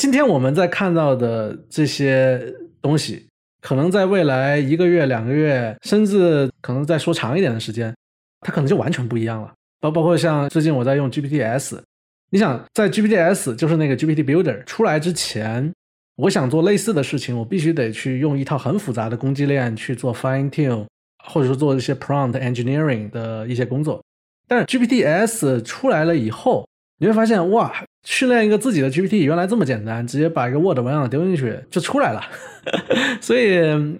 [0.00, 2.40] 今天我们在看到的这些
[2.80, 3.26] 东西，
[3.60, 7.94] 可能在未来一个月、两个月，甚至可能再说长一点的时间，
[8.40, 9.52] 它可能就完全不一样了。
[9.78, 11.78] 包包括像最近我在用 GPTs，
[12.30, 15.70] 你想在 GPTs 就是那个 GPT Builder 出来之前，
[16.16, 20.86] 我想做类似的事情，我必须得去用一套很复杂的攻击链去做 fine tune，
[21.26, 24.02] 或者说做一些 prompt engineering 的一些工作。
[24.48, 26.66] 但 GPTs 出来了以后，
[27.00, 27.72] 你会发现哇，
[28.04, 32.20] 训练一个自己的 GPT 原来这么简单，直接把一个 Word 文档丢进去就出来了。
[33.22, 33.58] 所以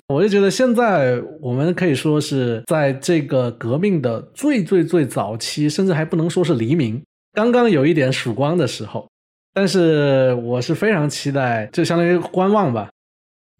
[0.09, 9.09] 我就觉得现在我们可以说是在这个革命的最最最早期，甚至还不能说是黎明，刚刚有一点曙光的时候。
[9.55, 12.91] 但是我是非常期待，就相当于观望吧。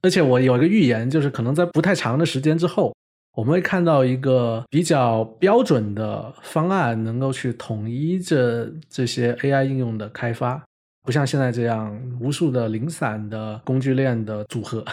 [0.03, 2.95] 而且我有一个预言，就是可能在不太长的时间之后，
[3.37, 10.63] 我们会看到一个比较标准的方案，能够去统一这这些 AI 应用的开发。
[11.03, 14.85] 不像现在这样无数的零散的工具链的组合，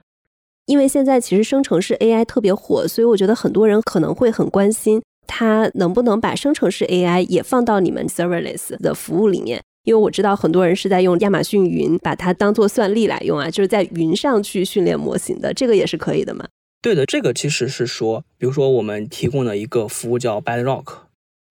[0.66, 9.62] 因为现在其实生成式 AI 特别火，所以我觉得很多人可能会很关心它能不能把生成式 AI 也放到你们 serverless 的服务里面。
[9.84, 16.44] 因为我知道很多人是在用亚马逊云把它当做算力来用啊，就是在云上去训练模型的，这个也是可以的嘛？
[16.86, 20.98] 对的，这个其实是说，比如说我们提供的一个服务叫 Bedrock，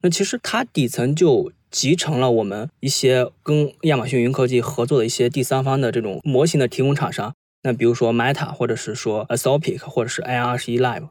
[0.02, 1.52] 那其实它底层就。
[1.72, 7.34] 集成了我们一些跟亚马逊云科技合作的一些第三方的这种模型的提供厂商，
[7.64, 11.10] 那比如说 Meta，或者是说 a s o p i c 或者是 AI 二十一 Live，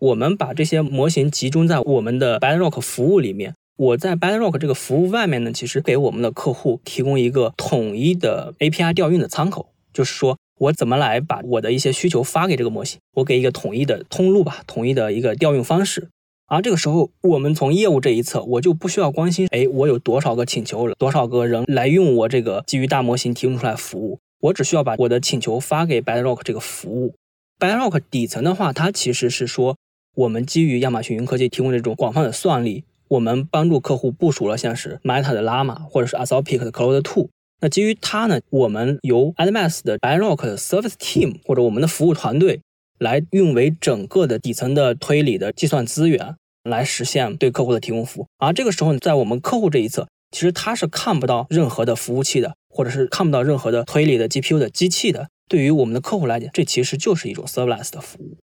[0.00, 3.54] 我们把这些模型集中在我们的 Bedrock 服务里面。
[3.76, 16.10] 我在 Bedrock 这个服务外面呢，其实给我们的客户提供一个统一的 API 调运的仓口，就是说我怎么来把我的一些需求发给这个模型，我给一个统一的通路吧，统一的一个调用方式。
[16.48, 27.14] 而这个时候，我们从业务这一侧，我就不需要关心，哎，我有多少个请求，多少个人来用我这个基于大模型提供出来服务，我只需要把我的请求发给 Bedrock 这个服务。
[27.58, 29.78] Bedrock 底层的话，它其实是说，
[30.14, 37.30] 我们基于亚马逊云科技提供这种广泛的算力，我们帮助客户部署了像是 Meta 的 Llama 或者是 Anthropic 的 Claude Two。
[37.60, 42.60] 那基于它呢，我们由 Admas 的 Bedrock 的 Service Team 或者我们的服务团队
[42.98, 46.36] 来运维整个的底层的推理的计算资源。
[46.62, 55.28] 来实现对客户的提供服务，而这个时候，在我们客户这一侧，其实他是看不到任何的服务器的，或者是看不到任何的推理的 GPU 的机器的。
[55.48, 58.36] 对于我们的客户来讲，这其实就是一种 serverless 的服务。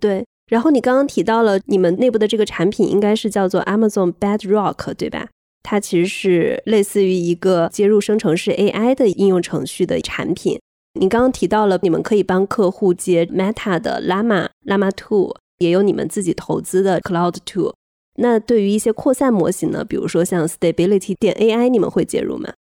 [0.00, 0.24] 对。
[0.48, 5.30] 然后你刚刚提到了你们内部的这个产品，应该是叫做 Amazon Bedrock，对吧？
[5.64, 10.60] 它其实是类似于一个接入生成式 AI 的应用程序的产品。
[11.00, 15.34] 你刚刚提到了，你们可以帮客户接 Meta 的 Llama、Llama Two。
[15.58, 17.72] 也有你们自己投资的 Cloud Two，
[18.16, 22.52] 那对于一些扩散模型呢，比如说像 Stability 电 AI，你们会介入吗？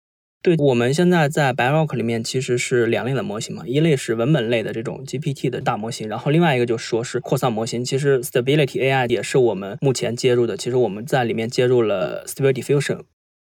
[0.43, 7.83] 对，我们现在在 b a r o c k 里面其实是两类的模型嘛，一类是文本类的这种 GPT 的大模型，然后另外一个就说是扩散模型。
[7.85, 12.99] 其实 Stability AI 也是我们目前接入的，其实我们在里面接入了 Stable Diffusion，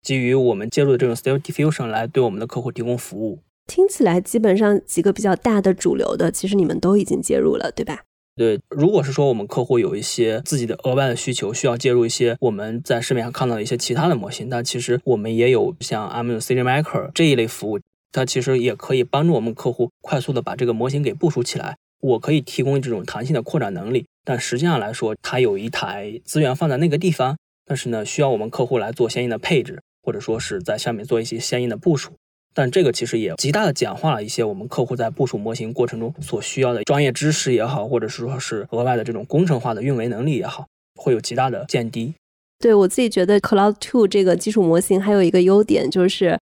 [0.02, 3.40] 基于我们接入的这种 Stable Diffusion 来对我们的客户提供服务。
[3.66, 8.00] 听起来基本上几个比较大的主流的，其实你们都已经接入了，对吧？
[8.38, 17.80] 对，如果是说我们客户有一些自己的额外的需求，需要介入一些我们在市面上看到的一些其他的模型，但其实我们也有像 Amazon SageMaker 这一类服务，
[18.12, 27.36] 它其实也可以帮助我们客户快速的把这个模型给部署起来，我可以提供这种弹性的扩展能力，但实际上来说，它有一台资源放在那个地方，
[27.66, 32.12] 但是呢，需要我们客户来做相应的配置，或者说是在下面做一些相应的部署。
[32.54, 42.14] 但这个其实也极大的简化了一些我们客户在部署模型过程中所需要的专业知识也好，或者是说是额外的这种工程化的运维能力也好，会有极大的降低。
[42.58, 46.36] 对我自己觉得，Cloud Two 这个基础模型还有一个优点就是，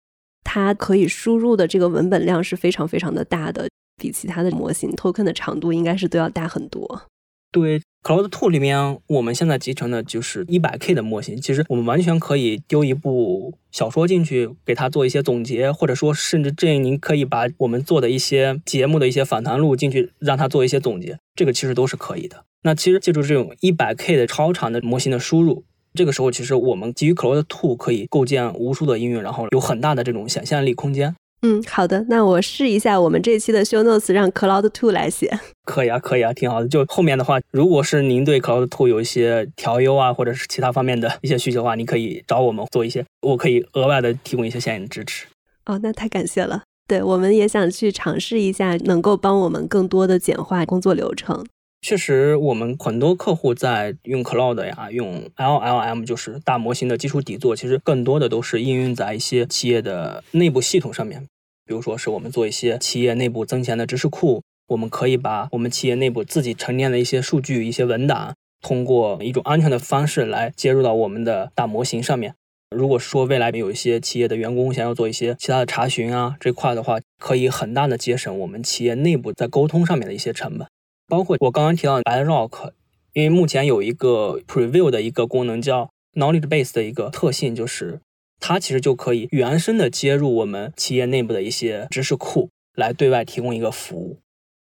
[0.44, 7.04] 它可以输入的这个文本量是非常非常的大的，比其他的模型 token 的长度应该是都要大很多。
[7.52, 22.44] 对，Cloud Two 里面我们现在集成的就是一百 K 的模型，其实我们完全可以丢一部小说进去，给它做一些总结，或者说甚至建议您可以把我们做的一些节目的一些访谈录进去，让它做一些总结，这个其实都是可以的。
[22.62, 25.64] 那其实借助这种一百 K 的超长的模型的输入。
[25.94, 31.14] 这个时候，其实我们基于 Cloud Two 可以构建无数的应用，然后有很大的这种想象力空间。
[31.44, 35.28] 嗯，好的，那我试一下我们这期的 Show Notes 让 Cloud Two 来写。
[35.66, 36.68] 可以啊，可以啊，挺好的。
[36.68, 45.26] 就后面的话，如果是您对 Cloud Two 有一些调优啊，或者是其他方面的一些需求的话，你可以找我们做一些，我可以额外的提供一些相应的支持。
[45.66, 46.62] 哦，那太感谢了。
[46.86, 51.44] 对，我们也想去尝试一下，能够帮我们更多的简化工作流程。
[51.84, 61.26] 确实，我们很多客户在用 Cloud 呀，用 LLM，就是大模型的基础底座，其实更多的都是应用在一些企业的内部系统上面。
[61.72, 72.34] 比如说，是我们做一些企业内部增强的知识库，我们可以把我们企业内部自己沉淀的一些数据、一些文档，通过一种安全的方式来接入到我们的大模型上面。
[72.76, 80.68] 如果说未来有一些企业的员工想要做一些其他的查询啊这块的话，可以很大的节省我们企业内部在沟通上面的一些成本。
[81.08, 82.72] 包括我刚刚提到的 Bedrock，
[83.14, 88.00] 因为目前有一个 Preview 的一个功能叫 Knowledge Base 的一个特性，就是
[88.42, 94.18] 它其实就可以原生的接入我们企业内部的一些知识库，来对外提供一个服务。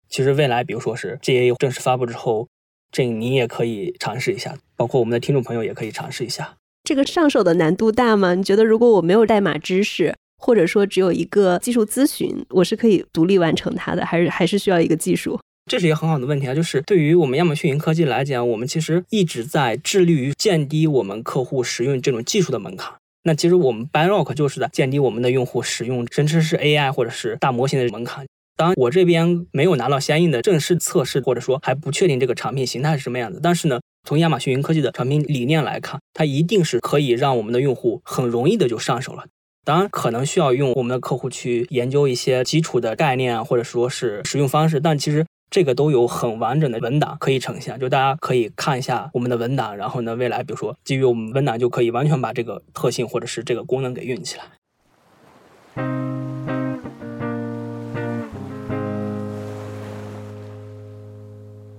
[0.09, 2.49] 其实未来，比如说是 GA 正式发布之后，
[2.91, 6.57] 这你也可以尝试一下，包括我们的听众朋友也可以尝试一下。
[6.83, 8.35] 这个上手的难度大吗？
[8.35, 15.39] 你觉得如果我没有代码知识，或者说只有一个技术咨询，我是可以独立完成它的，还是还是需要一个技术？
[15.71, 22.95] 这是一个很好的问题啊，就是对于我们亚马逊云科技来讲，我们其实一直在致力于降低我们客户使用这种技术的门槛。
[23.23, 28.27] 那其实我们 Banrock 就是在降低我们的用户使用甚至是 AI 或者是大模型的门槛。
[28.57, 33.41] 当然，我这边没有拿到相应的正式测试，或者说还不确定这个产品形态是什么样子。
[33.43, 39.25] 但是呢，从亚马逊云科技的产品理念来看，它一定是可以让我们的用户很容易的就上手了。
[39.65, 45.25] 当然，可能需要用我们的客户去研究一些基础的概念，或者说是使用方式，但其实。
[45.51, 54.45] 这个都有很完整的文档可以呈现，就大家可以看一下我们的文档，然后呢，未来比如说基于我们文档就可以完全把这个特性或者是这个功能给运起来。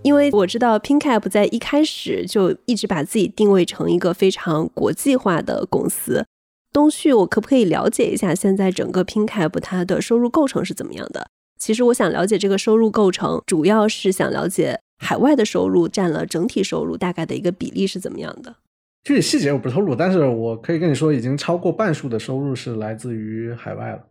[0.04, 6.26] 因为我知道 PinCap 在一开始就一直把自己定位成一个非常国际化的公司。
[6.74, 11.30] 东旭，我可不可以了解一下现在整个 PinCap 它的收入构成是怎么样的？
[11.62, 18.56] 其实我想了解这个收入构成，主要是想了解海外的收入占了整体收入大概的一个比例是怎么样的。
[19.04, 24.02] 具体细节我不透露，但是我可以跟你说，已经超过半数的收入是来自于海外了。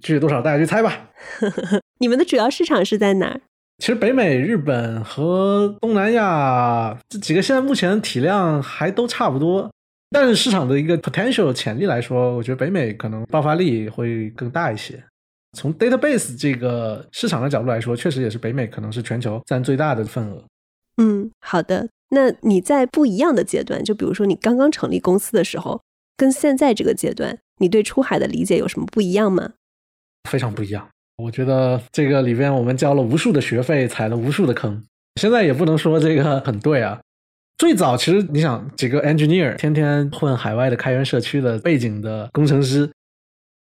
[0.00, 1.10] 具体多少，大家去猜吧。
[1.98, 3.40] 你们的主要市场是在哪儿？
[3.78, 9.68] 其实北美、日本和东南亚这几个现在目前体量还都差不多，
[10.12, 15.02] 但是市场的一个 potential 潜力来说，我觉得北美可能爆发力会更大一些。
[15.52, 20.44] 从 database 这个市场的角度来说，确实也是北美可能是全球占最大的份额。
[21.02, 21.88] 嗯，好的。
[22.10, 25.80] 那你在不一样的阶段，就比如说你刚刚成立公司的时候，
[26.16, 29.52] 跟现在这个阶段，你对出海的理解有什么不一样吗？
[30.28, 30.88] 非常不一样。
[31.16, 34.84] 我觉得这个里边我们交了无数的学费，踩了无数的坑。
[35.20, 37.00] 现在也不能说这个很对啊。
[37.58, 42.90] 最早其实你想几个 engineer 天天混海外的开源社区的背景的工程师。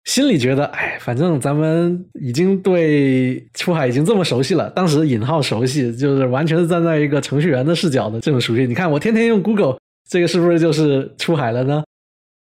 [0.08, 4.70] 心里觉得，哎，反正咱们已经对出海已经这么熟悉了。
[4.70, 8.66] 当时引号熟悉，就是完全是站在一个程序员的视角的这种熟悉。
[8.66, 9.78] 你看，我天天用 Google，
[10.10, 11.84] 这个是不是就是出海了呢？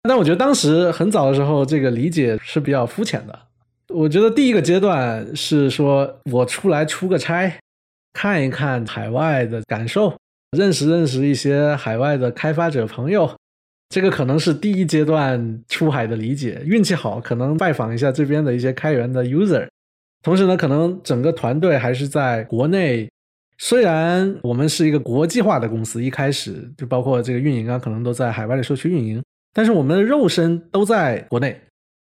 [0.09, 3.39] 但我觉得当时很早的时候，这个理解是比较肤浅的。
[3.89, 7.53] 我觉得第一个阶段是说我出来出个差，
[8.15, 10.17] 看一看海外的感受，
[10.57, 13.31] 认识认识一些海外的开发者朋友。
[13.91, 19.69] 这个可能是第一阶段出海的理解，运气好可能拜访一下这边的一些开源的 user，
[20.23, 23.11] 同时呢，可能整个团队还是在国内。
[23.59, 29.23] 虽然我们是一个国际化的公司，一开始就包括这个运营啊，可能都在海外的社区运营，
[29.53, 31.61] 但是我们的肉身都在国内。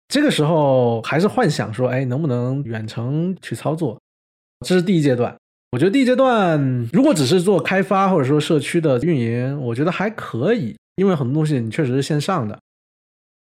[0.09, 3.99] 这个时候还是幻想说，哎，能不能远程去操作？
[4.67, 5.35] 这是第一阶段。
[5.71, 6.61] 我觉得第一阶段
[6.93, 12.59] 如果只是做开发或者说社区的运营，我觉得还可以，因为很多东西你确实是线上的。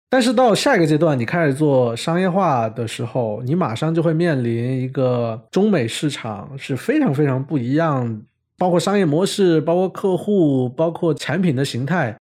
[0.10, 8.22] 但是到下一个阶段，你开始做商业化的时候，你马上就会面临一个中美市场是非常非常不一样，
[8.58, 12.16] 包括商业模式、包括客户、包括产品的形态，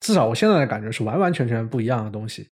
[0.00, 2.46] 至少我现在的感觉是完完全全不一样的东西。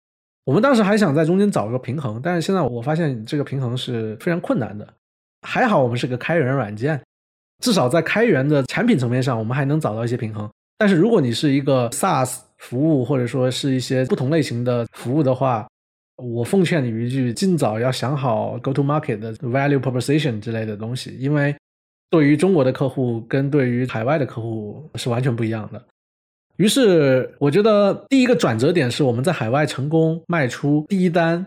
[0.45, 4.87] 我们当时还想在中间找一个平衡，但是现在我发现这个平衡是非常困难的。
[5.43, 7.01] 还好我们是个开源软件，
[7.63, 10.49] 至少在开源的产品层面上，我们还能找到一些平衡。
[10.77, 15.67] 但是如果你是一个 SaaS 服务，或者说是一些不同类型的服务的话，
[16.17, 21.55] 我奉劝你一句：尽早要想好 Go to Market 的 Value Proposition 之类的东西，因为
[22.11, 25.83] 对于中国的客户跟对于海外的客户是完全不一样的。
[26.57, 31.45] 于是我觉得第一个转折点是我们在海外成功卖出第一单，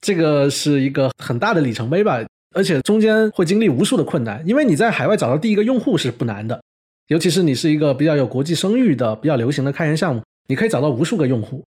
[0.00, 2.20] 这个是一个很大的里程碑吧。
[2.54, 6.62] 而且中间会经历无数的困难，因为你在海外找到第一个用户是不难的，
[7.08, 11.62] 尤其是你是一个比较有国际声誉的、比较流行的开源项目，你可以找到无数个用户。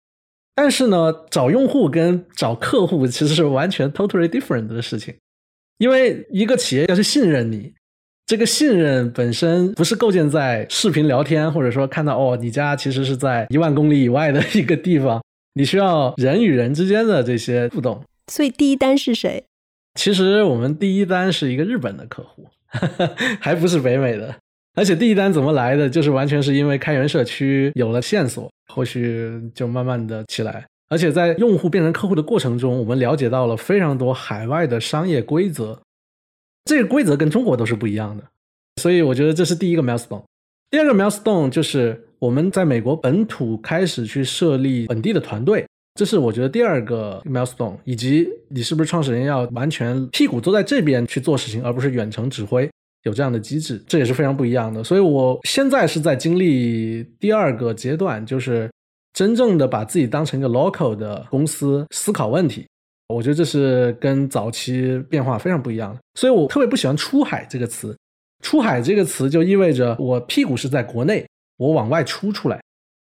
[0.56, 5.14] 但是呢，找用户跟找客户其实是完全 totally different 的事情，
[5.78, 7.72] 因为一个企业要去信任你，
[8.26, 15.22] 这个信任本身不是构建在视频聊天，或者说看到哦，你家其实是在一万公里以外的一个地方，
[15.54, 18.04] 你需要人与人之间的这些互动。
[18.32, 19.44] 所以第一单是谁？
[19.94, 22.48] 其实我们第一单是一个日本的客户，
[23.40, 24.36] 还不是北美的。
[24.78, 30.64] 而且第一单怎么来的，就是完全是因为开源社区有了线索，后续就慢慢的起来。
[30.88, 35.82] 而且在用户变成客户的过程中，我们了解到了非常多海外的商业规则，
[36.66, 38.24] 这个规则跟中国都是不一样的。
[38.80, 40.22] 所以我觉得这是第一个 milestone。
[40.70, 45.66] 第二个 milestone 就是我们在美国本土开始去设立本地的团队。
[45.96, 52.70] 这是我觉得第二个 milestone，以及你是不是创始人要完全屁股坐在这边去做事情，而不是远程指挥，
[53.04, 54.84] 有这样的机制，这也是非常不一样的。
[54.84, 58.70] 所以我现在是在经历第二个阶段，就是
[59.14, 62.66] 真正的把自己当成一个 local 的公司思考问题。
[63.08, 66.00] 我觉得这是跟早期变化非常不一样的。
[66.16, 67.96] 所以我特别不喜欢“出海”这个词
[68.44, 71.26] ，“出海”这个词就意味着我屁股是在国内，
[71.56, 72.60] 我往外出出来。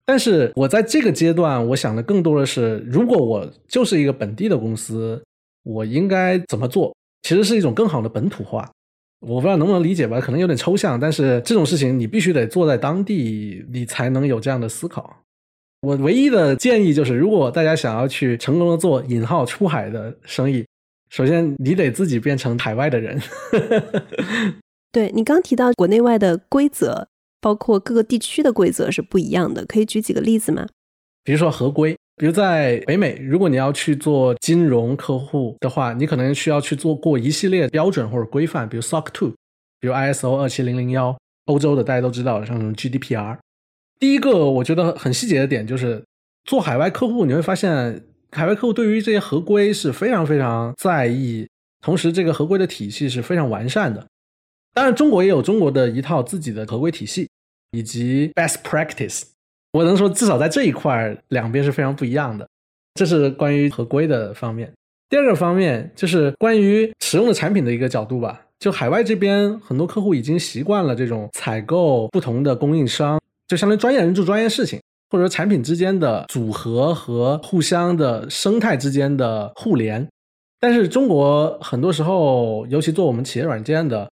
[0.06, 5.22] 但是我在这个阶段，我想的更多的是，如果我就是一个本地的公司，
[5.62, 6.94] 我应该怎么做？
[7.22, 8.68] 其实是一种更好的本土化。
[9.22, 10.20] 我不知道能不能理解吧？
[10.20, 15.22] 可能有点抽象，但是这种事情你必须得坐在当地，你才能有这样的思考。
[15.80, 20.64] 我唯一的建议就是，如果大家想要去成功的做引号出海的生意，
[21.08, 23.20] 首先你得自己变成海外的人。
[24.92, 27.08] 对你刚提到国内外的规则。
[27.42, 30.64] 包括各个地区的规则是不一样的，可以举几个例子吗？
[31.24, 39.32] 比如说合规，比如在北美，如果你要去做金融客户的话，你可能需要去做过一系列标准或者规范，比如 SOC 2，
[39.80, 43.36] 比如 ISO 二七零零幺，欧洲的大家都知道，像什么 GDPR。
[43.98, 46.00] 第一个我觉得很细节的点就是，
[46.44, 48.00] 做海外客户你会发现，
[48.30, 51.48] 海外客户对于这些合规是非常非常在意，
[51.80, 54.06] 同时这个合规的体系是非常完善的。
[54.72, 57.28] 当然，中国也有中国的一套自己的合规体系。
[57.74, 59.22] 以及 best practice，
[59.72, 62.46] 我能说至少在这一块儿两边是非常不一样的。
[62.94, 64.70] 这是关于合规的方面。
[65.08, 68.42] 第二个方面就是关于使用的产品的一个角度吧。
[68.58, 73.18] 就海外这边很多客户已经习惯了这种采购不同的供应商，
[73.48, 80.06] 就相当于专业人做专业事情，或者说产品之间的组合和互相的生态之间的互联。
[80.60, 84.08] 但是中国很多时候，尤其做我们企业软件的。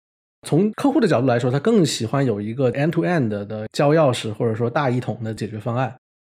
[0.47, 5.95] 从客户的角度来说，他更喜欢有一个 end-to-end 的交钥匙，或者说大一统的解决方案，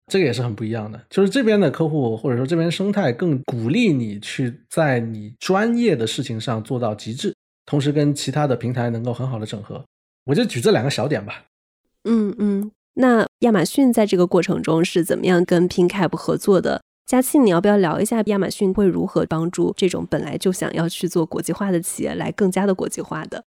[0.08, 1.00] 这个也是很不一样的。
[1.10, 7.34] 就是这边的客户或者说这边生态更鼓励你去在你专业的事情上做到极致，
[7.66, 9.84] 同时跟其他的平台能够很好的整合。
[10.26, 11.44] 我就举这两个小点吧。
[12.04, 16.82] 嗯嗯，那亚马逊在这个过程中是怎么样跟 PinCap 合作的？
[17.06, 23.44] 佳期，你要不要聊一下亚马逊会如何帮助这种本来就想要去做国际化的企业来更加的国际化的？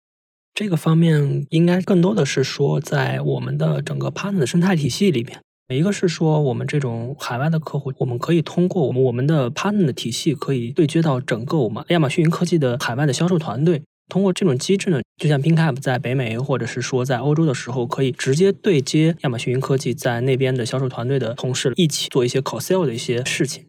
[0.58, 13.80] 这个方面应该更多的是说，在我们的整个 partner 的生态体系里面，一个是说我们这种海外的客户，我们可以通过我们我们的 partner 的体系，可以对接到整个我们亚马逊云科技的海外的销售团队。
[14.08, 23.64] 通过这种机制呢，就像 PinCap 在北美或者是说在欧洲的时候，可以直接对接亚马逊云科技在那边的销售团队的同事，一起做一些 co sell 的一些事情。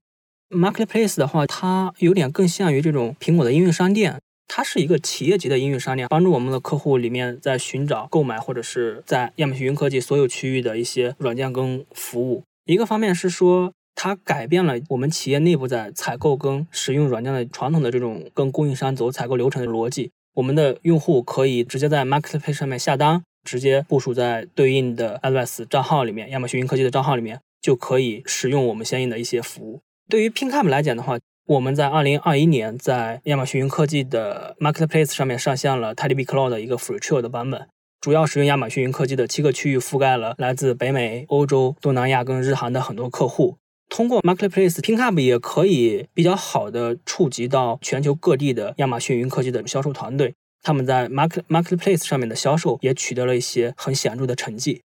[0.50, 4.20] Marketplace 的话，它有点更像于这种苹果的应用商店。
[4.50, 12.43] 它是一个企业级的应用商店，帮助我们的客户里面在寻找、购买或者是在亚马逊云科技所有区域的一些软件跟服务。
[12.66, 20.12] 一个方面是说，它改变了我们企业内部在采购跟使用软件的传统的这种跟供应商走采购流程的逻辑。
[20.34, 29.82] 我们的用户可以直接在 Marketplace 上面下单，直接部署在对应的 AWS 账号里面，亚马逊云科技的账号里面，就可以使用我们相应的一些服务。
[30.08, 31.20] 对于 PingCap 来讲的话，
[31.50, 37.68] 我们在二零二一年在亚马逊云科技的 Marketplace 上面上线了 TidyB Cloud 的一个 Free Trial 的版本，
[38.00, 43.58] 主要使用亚马逊云科技的七个区域，覆盖了来自北美、欧洲、东南亚跟日韩的很多客户。
[43.89, 54.84] 通过 marketplace pink up 也可以比较好的触及到全球各地的亚马逊云科技的销售团队，他们在 Market Marketplace 上面的销售也取得了一些很显著的成绩。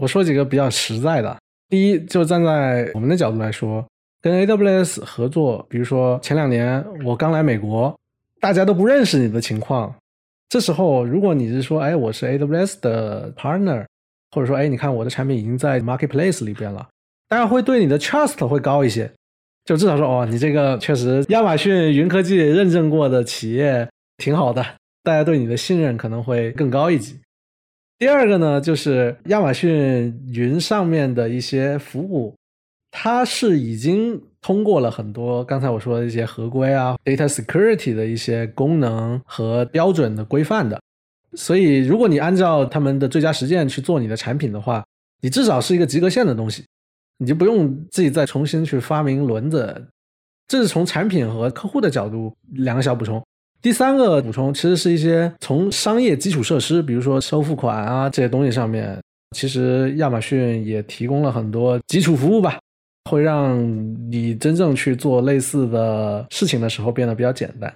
[0.00, 3.86] 我说几个比较实在的，第一，就站在我们的角度来说。
[4.22, 7.98] 跟 AWS 合作，比如说前两年我刚来美国，
[8.38, 9.94] 大家都不认识你的情况，
[10.48, 13.86] 这时候如果你是说，哎，我是 AWS 的 partner，
[14.30, 16.86] 或者说，哎，你看我的产品已经在 Marketplace 里边了，
[17.28, 19.10] 大家会对你的 trust 会高一些，
[19.64, 24.62] 就至少说，哦，你这个确实亚马逊云科技认证过的企业挺好的，
[25.02, 27.18] 大家对你的信任可能会更高一级。
[27.98, 32.34] 第二个呢，就是亚马逊云上面的一些服务。
[32.90, 40.80] 它是已经通过了很多刚才我说的一些合规啊，data security 的一些功能和标准的规范的，
[41.34, 44.84] 所以如果你按照他们的最佳实践去做你的产品的话，
[45.22, 46.64] 你至少是一个及格线的东西，
[47.18, 49.86] 你就不用自己再重新去发明轮子。
[50.48, 53.22] 这是从产品和客户的角度两个小补充。
[53.62, 58.98] 第三个补充其实是一些从商业基础设施，比如说收付款啊这些东西上面，
[59.36, 62.58] 其实亚马逊也提供了很多基础服务吧。
[63.08, 63.58] 会让
[64.10, 67.72] 你真正去做类似的事情的时候变得比较简单。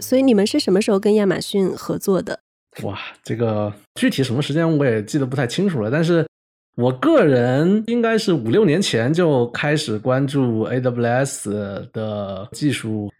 [0.00, 2.40] 所以你们是什么时候跟亚马逊合作的？
[2.82, 5.90] 哇，这个具体什么时间我也记得不太清楚了。
[5.90, 6.26] 但是
[6.74, 13.10] 我个人应该是五六年前就开始关注 AWS 的技术，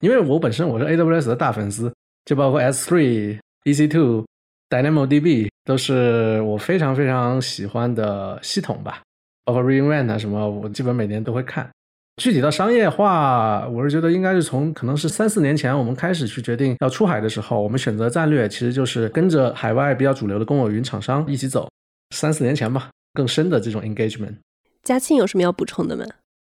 [0.00, 1.92] 因为我本身我是 AWS 的大粉丝，
[2.24, 3.38] 就包括 S3。
[3.66, 4.24] EC2、
[4.70, 9.02] DynamoDB 都是我非常非常喜欢的系统吧，
[9.44, 11.68] 包括 Reinvent 啊什么，我基本每年都会看。
[12.22, 21.68] 具体到商业化，我是觉得应该是从可能是三四年前我们开始去决定要出海的时候，我们选择战略其实就是跟着海外比较主流的公有云厂商一起走。
[22.14, 24.36] 三四年前吧，更深的这种 engagement。
[24.84, 26.06] 嘉庆有什么要补充的吗？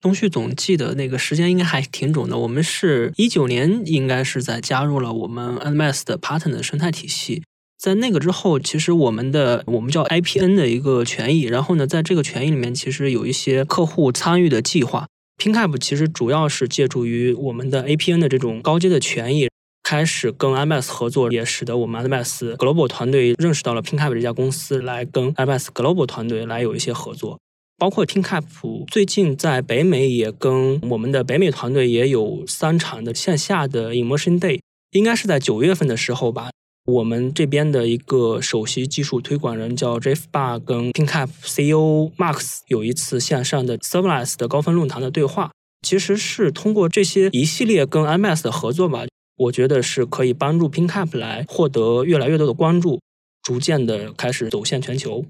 [0.01, 2.39] 东旭总记得那个时间应该还挺准的。
[2.39, 7.43] 我们是一九年，应该是在加入了我们 NMS 的 partner 的生态体系。
[7.77, 15.07] 在那个之后，其实我们的我们叫 IPN 的一个权益，然后呢，在这个权益里面，其实有一些客户参与的计划。
[15.41, 19.49] PinCap 其实主要是借助于我们的 APN 的这种高阶的权益，
[19.85, 27.39] 开始跟 MS 合作，也使得我们 MS Global 团队认识到了 PinCap 这家公司，来跟 MS Global 团队来有一些合作。
[27.79, 34.61] 包括 PinCap 最近在北美也跟我们的北美团队也有三场的线下的 Immersion Day，
[34.91, 36.51] 应该是在九月份的时候吧。
[36.87, 45.53] 我们这边的一个首席技术推广人叫 Jeff Bar，跟 PinCap CEO Max 有一次线上的 Serverless 的高分论坛的对话。
[45.87, 49.05] 其实是通过这些一系列跟 MS 的合作吧，
[49.37, 52.99] 我觉得是可以帮助 PinCap 来获得越来越多的关注，
[53.45, 55.25] 逐渐的开始走向全球。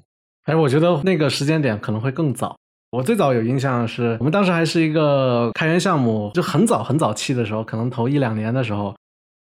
[0.48, 2.56] 哎，我觉得那个时间点可能会更早。
[2.90, 8.96] 我最早有印象是我们当时还是一个开源项目，就很早很早期的时候，可能头一两年的时候，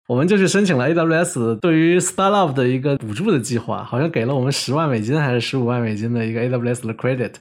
[0.07, 7.33] 我们就去申请了 AWS 对于 Startup 的一个补助的计划，好像给了我们十万美金还是十五万美金的一个 AWS 的 credit，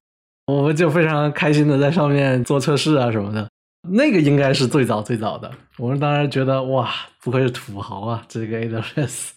[0.48, 3.48] 我们就非常开心的在上面做测试啊什么的。
[3.88, 5.48] 那个应该是最早最早的，
[5.78, 6.90] 我们当时觉得哇，
[7.22, 9.28] 不愧是土豪啊，这个 AWS。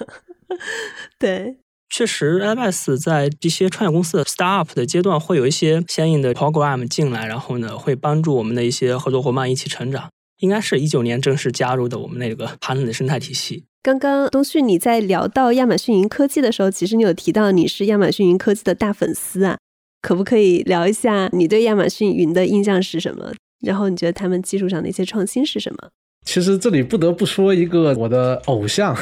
[1.18, 1.56] 对。
[1.88, 10.08] 确实，MS 在这些创业公司的 startup 的阶段会有一些相应的 program 进来，然后呢，会帮助我们的一些合作伙伴一起成长。
[10.40, 13.64] 应该是一九年正式加入的我们那个 partner 的生态体系。
[13.82, 19.56] 刚刚东旭你在聊到亚马逊云科技的时候，其实你有提到你是亚马逊云科技的大粉丝啊，
[20.02, 23.32] 可不可以聊一下你对亚马逊云的印象是什么？
[23.64, 25.88] 然后你觉得他们技术上的一些创新是什么？
[26.26, 28.94] 其实这里不得不说一个我的偶像。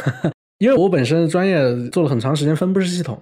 [0.59, 3.21] 因为我本身专业做了很长时间分布式系统，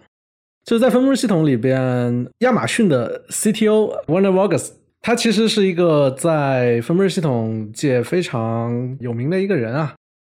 [0.64, 4.70] 就是在分布式系统里边，亚马逊的 CTO Werner Vogels，
[5.00, 9.94] 他其实是一个在分布式系统界非常有名的一个人啊。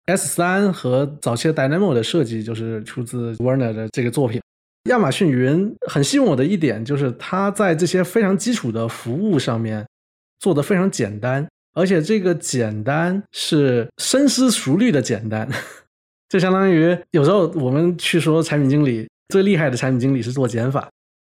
[0.07, 4.40] S 三和早期的 Dynamo 的设计就是出自 Werner 的这个作品。
[4.90, 9.86] 亚马逊云很吸引我的一点就是它在这些非常基础的服务上面
[10.38, 15.49] 做的非常简单，而且这个简单是深思熟虑的简单。
[16.29, 20.89] 就相当于有时候我们去说产品经理最厉害的产品经理是做减法，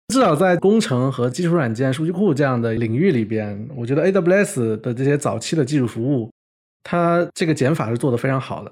[0.09, 6.29] 至少在工程和基础软件、数据库这样的领域里边，我觉得 AWS 的这些早期的技术服务，
[6.83, 8.71] 它这个减法是做得非常好的。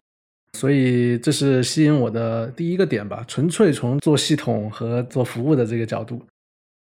[0.58, 6.22] 所以这是吸引我的第一个点吧，纯粹从做系统和做服务的这个角度。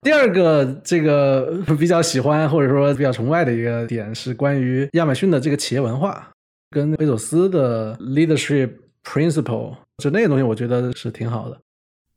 [0.01, 6.27] 第二个，这个 比较喜欢或者说比较崇拜的一个点是关于亚马逊的这个企业文化，
[6.71, 8.71] 跟贝佐斯的 leadership
[9.03, 11.59] principle，就那个东西，我觉得是挺好的。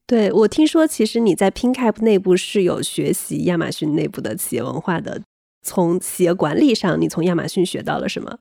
[0.07, 5.23] 对我听说，其实你在 PinCap 内部是有学习亚马逊内部的企业文化的。
[5.65, 8.39] 从企业管理上，你从亚马逊学到了什么？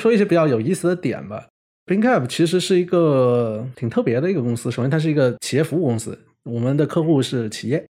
[0.00, 1.46] 说一些比较有意思的点吧。
[1.86, 4.70] PinCap 其实是一个挺特别的一个公司。
[4.70, 7.86] 首先，它是一个企业服务公司，我们的客户是企业。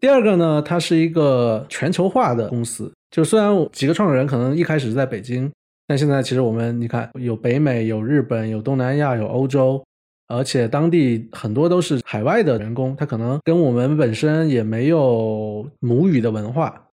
[0.00, 2.92] 第二个呢，它是一个全球化的公司。
[3.10, 5.50] 就虽然几个创始人可能一开始是在北京，
[5.86, 9.84] 但现在其实我们你看，有北美，有日本，有东南亚，有欧洲，
[10.26, 16.88] 而且当地很多都是海外的员工，他可能跟我们本身也没有母语的文化，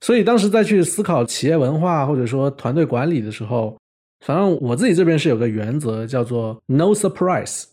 [0.00, 3.76] 所以当时再去思考企业文化或者说团队管理的时候，
[4.26, 7.64] 反正我自己这边是有个原则，叫做 No surprise。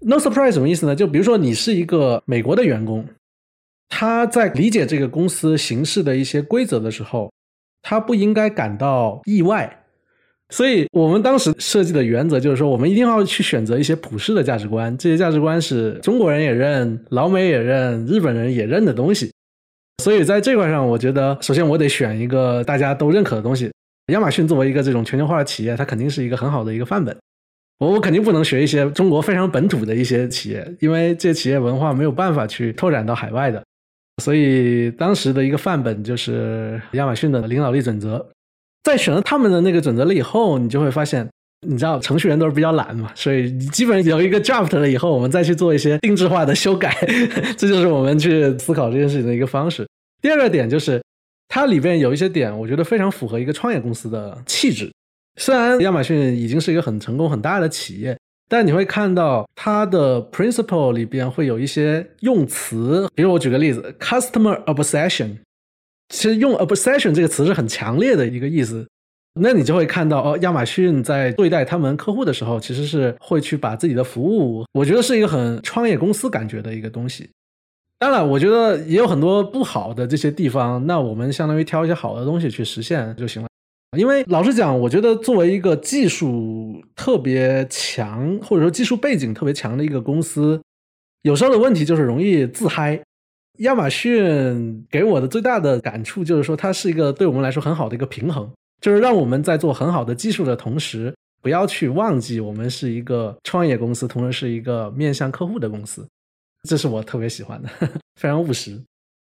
[0.00, 0.94] No surprise 什么意思呢？
[0.94, 3.04] 就比如说你是一个美国的员工。
[3.88, 7.32] 他在理解这个公司形式的一些规则的时候，
[7.82, 9.76] 他不应该感到意外。
[10.50, 19.30] 所以我们当时设计的原则就是说，我们一定要去选择一些普世的价值观，这些价值观是中国人也认、老美也认、日本人也认的东西。
[20.02, 23.70] 所以在这块上，我觉得首先我得选一个大家都认可的东西。
[24.12, 27.14] 亚马逊作为一个这种全球化的企业，它肯定是一个很好的一个范本。
[27.78, 33.62] 我我肯定不能学一些中国非常本土的一些企业，因为这些企业文化没有办法去拓展到海外的。
[34.22, 38.26] 所以当时的一个范本就是亚马逊的领导力准则，
[38.88, 41.28] 在选了他们的那个准则了以后，你就会发现，
[41.66, 46.96] 你知道程序员都是比较懒嘛，所以基本有一个 draft 了以后，我们再去做一些定制化的修改，
[47.56, 49.86] 这就是我们去思考这件事情的一个方式。
[50.22, 51.02] 第二个点就是，
[51.48, 54.90] 它里边有一些点，我觉得非常符合一个创业公司的气质。
[55.36, 58.16] 虽然亚马逊已经是一个很成功很大的企业。
[58.50, 65.36] 但你会看到它的 principle 里边会有一些用词，比如我举个例子，customer obsession，
[66.08, 68.86] 其实用 obsession 这个词是很强烈的一个意思。
[69.40, 77.30] 那你就会看到哦，亚马逊在对待他们客户的时候，其实是会去把自己的服务，我觉得是一个很创业公司感觉的一个东西。
[78.00, 83.48] 当然，我觉得也有很多不好的这些地方，那我们相当于挑一些好的东西去实现就行了。
[83.96, 90.60] 因为老实讲，我觉得作为一个技术特别强，或者说技术背景特别强的一个公司，
[91.22, 93.00] 有时候的问题就是容易自嗨。
[93.58, 98.48] 亚马逊给我的最大的感触就是说，它是一个对我们来说很好的一个平衡，
[98.80, 106.06] 就是让我们在做很好的技术的同时，不要去忘记我们是一个创业公司，同时是一个面向客户的公司。
[106.68, 107.68] 这是我特别喜欢的，
[108.20, 108.80] 非常务实。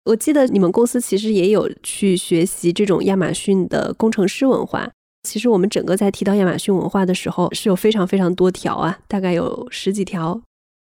[0.05, 4.89] 我记得你们公司其实也有去学习这种亚马逊的工程师文化。
[5.23, 10.41] 其实我们整个在提到亚马逊文化的时候，是有非常非常多条啊，大概有十几条。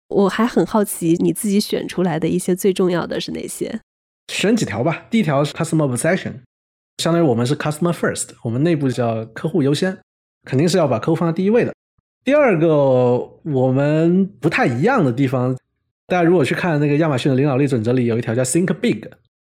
[0.08, 3.80] 我还很好奇，你自己选出来的一些最重要的是哪些？
[4.32, 5.06] 选几条吧。
[5.10, 6.34] 第一条是 customer obsession，
[6.98, 9.98] 相当于我们是 customer first，我们内部叫客户优先，
[10.48, 11.72] 肯定是要把客户放在第一位的。
[12.24, 15.56] 第二个我们不太一样的地方。
[16.06, 19.08] 大家如果去看那个亚马逊的领导力准则里有一条叫 Think Big，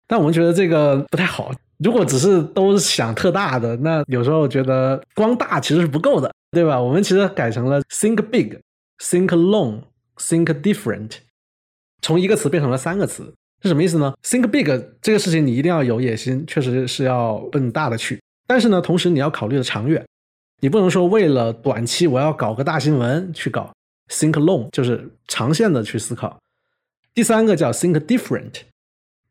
[0.07, 1.51] 但我们觉得这个不太好。
[1.79, 6.79] 如果只是都想特大的，那有时候觉得光大其实是不够的，对吧？
[6.79, 8.59] 我们其实改成了 Think Big、
[8.99, 9.81] Think Long、
[10.17, 11.11] Think Different，
[12.01, 14.65] 从一个词变成了三个词，是什么意思呢？Think Big
[15.01, 18.21] 这个事情你一定要有野心，确实是要奔大的去。
[18.47, 20.05] 但是呢，同时你要考虑的长远，
[20.61, 23.71] 你不能说为了短期我要搞个大新闻去搞。
[24.07, 26.39] Think long 就是长线的去思考。
[27.15, 28.61] 第三个叫 Think different，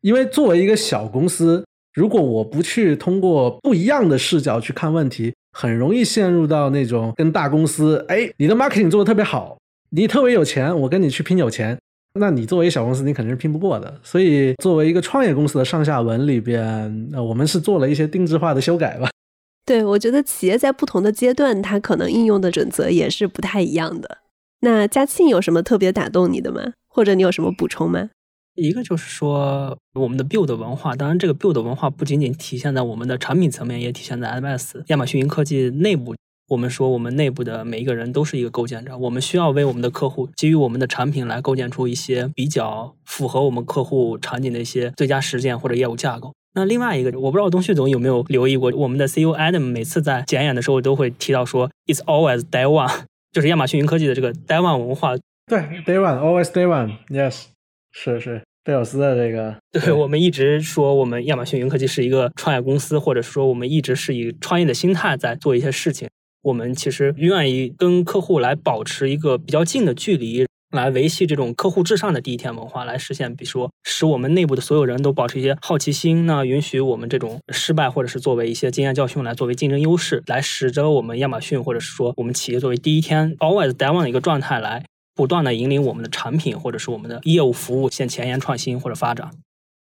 [0.01, 9.57] 因为作为一个小公司，如果我不去通过不一样的视角去看问题，很容易陷入到那种跟大公司，哎，你的 marketing 做的特别好，
[9.95, 11.79] 你特别有钱，我跟你去拼有钱，
[12.19, 13.97] 那你作为小公司，你肯定是拼不过的。
[14.03, 19.09] 所以，作为一个创业公司的上下文里边，呃，我们是做了一些定制化的修改吧。
[19.65, 24.17] 对，我觉得企业在不同的阶段，它可能应用的准则也是不太一样的。
[24.59, 26.73] 那嘉庆有什么特别打动你的吗？
[26.89, 28.09] 或者你有什么补充吗？
[28.55, 36.13] 一个就是说，我们的 build 文化，当然这个 build 文化不仅仅体现在我们的产品层面，也体现在 AWS 亚马逊云科技内部。
[36.47, 46.33] 我们说，我们内部的每一个人都是一个构建者，我们需要为我们的客户基于我们的产品来构建出一些比较符合我们客户场景的一些最佳实践或者业务架构。
[46.53, 53.05] 那另外一个，我不知道东旭总有没有留意过，我们的 CEO Adam 每次在剪演的时候都会提到说，It's always day one。
[53.33, 55.17] 就是亚马逊云科技的这个 Day One 文化，
[55.47, 57.47] 对 Day One always Day One，Yes，
[57.91, 66.07] 是是，贝尔斯的这个，对我们一直说我们亚马逊云科技是一个创业公司，或者说我们一直是以创业的心态在做一些事情。
[66.45, 70.45] 我们其实愿意跟客户来保持一个比较近的距离。
[70.71, 84.83] 来维系这种客户至上的第一天文化，来实现，比如说使我们内部的所有人都保持一些好奇心，那允许我们这种失败或者是作为一些经验教训来作为竞争优势，来使得我们亚马逊或者是说我们企业作为第一天 always day one 的一个状态，来
[85.15, 89.31] 不断的引领我们的产品或者是我们的业务服务向前沿创新或者发展。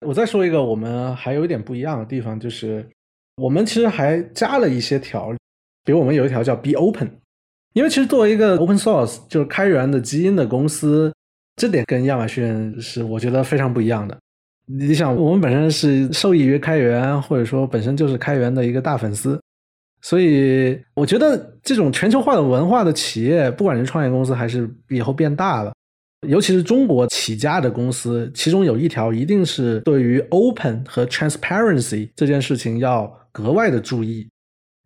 [0.07, 2.87] 我再说一个，我们还有一点不一样的地方，就是
[3.37, 5.35] 我们其实还加了一些条，
[5.85, 7.11] 比如我们有一条叫 be open。
[7.75, 11.11] 因为其实作为一个 open source 就是开源的基因的公司，
[11.57, 14.15] 这点跟亚马逊是我觉得非常不一样的。
[14.67, 19.41] 你想，我们本身是受益于开源，或者说本身就是开源的一个大粉丝，
[20.03, 25.73] 所以我觉得这种全球化的文化的企业，不管是创业公司还是以后变大了，
[26.29, 34.29] 尤其是中国起家的公司，其中有一条一定是对于 open 和 transparency 这件事情要格外的注意。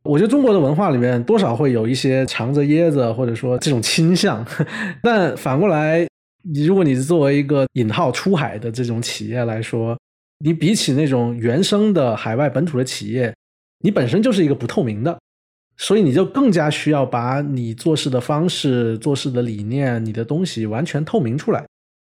[0.06, 4.44] 我觉得中国的文化里面多少会有一些藏着掖着，或者说这种倾向。
[5.02, 6.06] 但反过来，
[6.42, 9.98] 你如果你作为一个引号出海的这种企业来说，
[10.38, 13.34] 你比起那种原生的海外本土的企业，
[13.80, 15.18] 你本身就是一个不透明的，
[15.76, 21.64] 所以你就更加需要把你做事的方式、做事的理念、你的东西完全透明出来。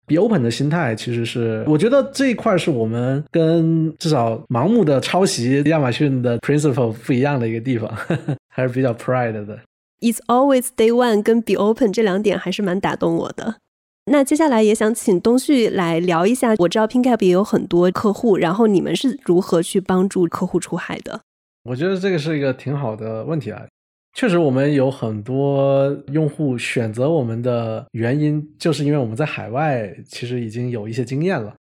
[0.08, 7.92] Be open 的心态，其实是我觉得这一块是我们跟至少盲目的抄袭亚马逊的 principle 不一样的一个地方，
[8.48, 9.58] 还是比较 pride 的。
[10.00, 13.56] It's always day one 跟 be open 这两点还是蛮打动我的。
[14.10, 21.20] 那接下来也想请东旭来聊一下，我知道 PinkApp 也有很多客户，然后你们是如何去帮助客户出海的？
[21.64, 23.66] 我觉得这个是一个挺好的问题啊。
[24.14, 31.54] 确实，我们有很多用户选择我们的原因，就是因为我们在海外其实已经有一些经验了。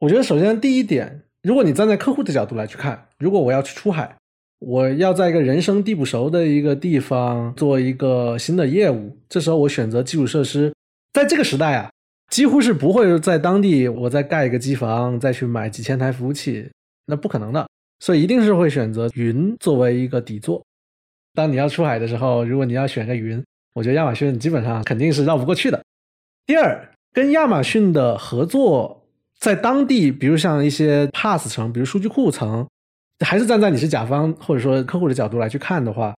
[0.00, 4.16] 我觉得，首先第一点，如果你站在客户的角度来去看，如果我要去出海，
[4.58, 10.74] 我要在一个人生地不熟的一个地方做一个新的业务，这时候我选择基础设施，
[11.12, 11.90] 在这个时代啊，
[12.30, 16.68] 几乎是不会在当地我再盖一个机房，再去买几千台服务器，
[17.06, 17.68] 那不可能的。
[18.00, 20.64] 所以一定是会选择云作为一个底座。
[21.40, 25.82] 当你要出海的时候，如果你要选个云，我觉得亚马逊基本上肯定是绕不过去的。
[26.44, 29.02] 第二，跟亚马逊的合作，
[29.38, 32.66] 在当地，比如像一些 Pass 层，比如数据库层，
[33.24, 36.14] 还是站在你是甲方或者说客户的角度来去看的话，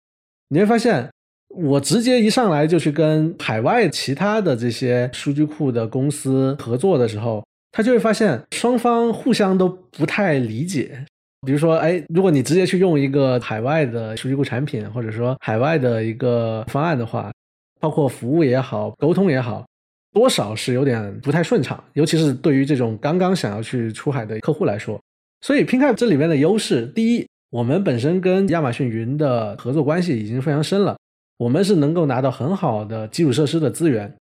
[0.48, 1.06] 你会发现，
[1.48, 11.04] 我直接一上来就去跟海外其他的这些数据库的公司合作的时候，他就会发现双方互相都不太理解。
[11.46, 17.32] 比如说，哎，如果你直接去用一个海外的数据库产品，或者说海外的一个方案的话，
[17.80, 19.66] 包括服务也好，沟通也好，
[20.12, 25.00] 多少是有点不太顺畅，尤其是对于这种刚刚想要去出海的客户来说。
[25.40, 30.98] 所以，Pinkap 这里面的优势，第一，我们本身跟亚马逊云的合作关系已经非常深了，
[31.38, 34.14] 我们是能够拿到很好的基础设施的资源，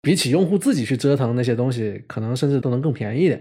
[0.00, 3.38] 比起用户自己去折腾那些东西，可能甚至都能更便宜一点。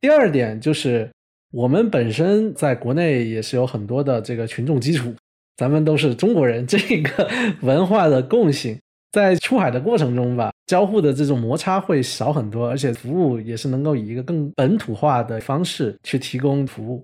[0.00, 1.06] 第二点就是。
[1.52, 5.12] 我们本身在国内也是有很多的这个群众基础，
[5.56, 7.28] 咱们都是中国人， 这个
[7.62, 8.78] 文化的共性，
[9.10, 17.02] 在出海的过程中吧，交互的这种摩擦会少很多，而且服务也是能够以一个更本土化的方式去提供服务。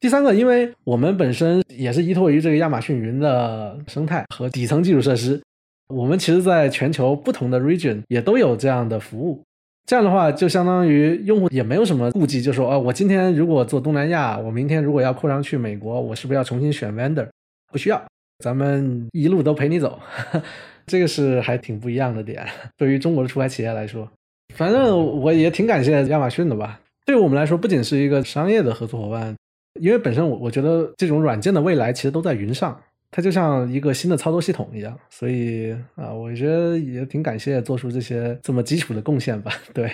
[0.00, 5.40] 第三个，因为我们本身也是依托于这个亚马逊云的生态和底层基础设施，
[5.88, 9.42] 我们其实在全球不同的 region 也都有这样的服务。
[9.86, 17.28] 这样的话，就相当于用户也没有什么顾忌，就说啊，我今天如果做东南亚，我明天如果要扩张去美国，我是不是要重新选 vendor？
[17.70, 18.04] 不需要，
[18.44, 20.00] 咱们一路都陪你走，
[20.86, 22.44] 这个是还挺不一样的点。
[22.76, 24.10] 对于中国的出海企业来说，
[24.56, 26.80] 反正我也挺感谢亚马逊的吧。
[27.04, 29.36] 对我们来说，不仅是一个商业的合作伙伴，
[29.80, 32.76] 因为本身我我觉得这种软件的未来其实都在云上。
[33.10, 39.52] 它就像一个新的操作系统一样，所以啊，我觉得也挺感谢做出这些这么基础的贡献吧。
[39.72, 39.90] 对，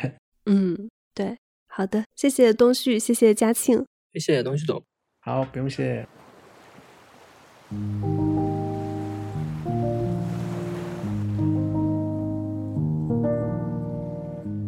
[0.47, 1.37] 嗯，对，
[1.69, 3.85] 好的，谢谢东旭，谢谢嘉庆，
[4.15, 4.83] 谢谢东旭总，
[5.21, 6.05] 好，不用谢。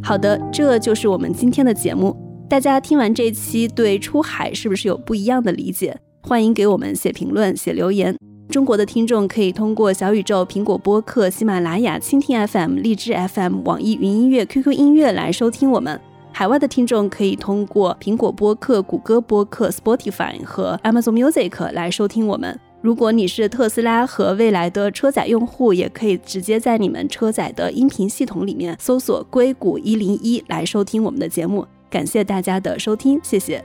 [0.03, 2.15] 好的，这就是我们今天的节目。
[2.49, 5.99] 大家听完这期，对出海是不是有不一样的理解？
[6.23, 8.15] 欢迎给我们写评论、写留言。
[8.49, 16.01] 中国的听众可以通过小宇宙、苹果播客、喜马拉雅、蜻蜓 FM、荔枝 FM、网易云音乐、QQ 音乐来收听我们。
[16.31, 22.59] 海外的听众可以通过苹果播客、谷歌播客、Spotify 和 Amazon Music 来收听我们。
[22.81, 31.67] 如果你是特斯拉和未来的车载用户，也可以直接在你们车载的音频系统里面搜索“硅谷一零一”来收听我们的节目。
[31.89, 33.65] 感谢大家的收听，谢谢。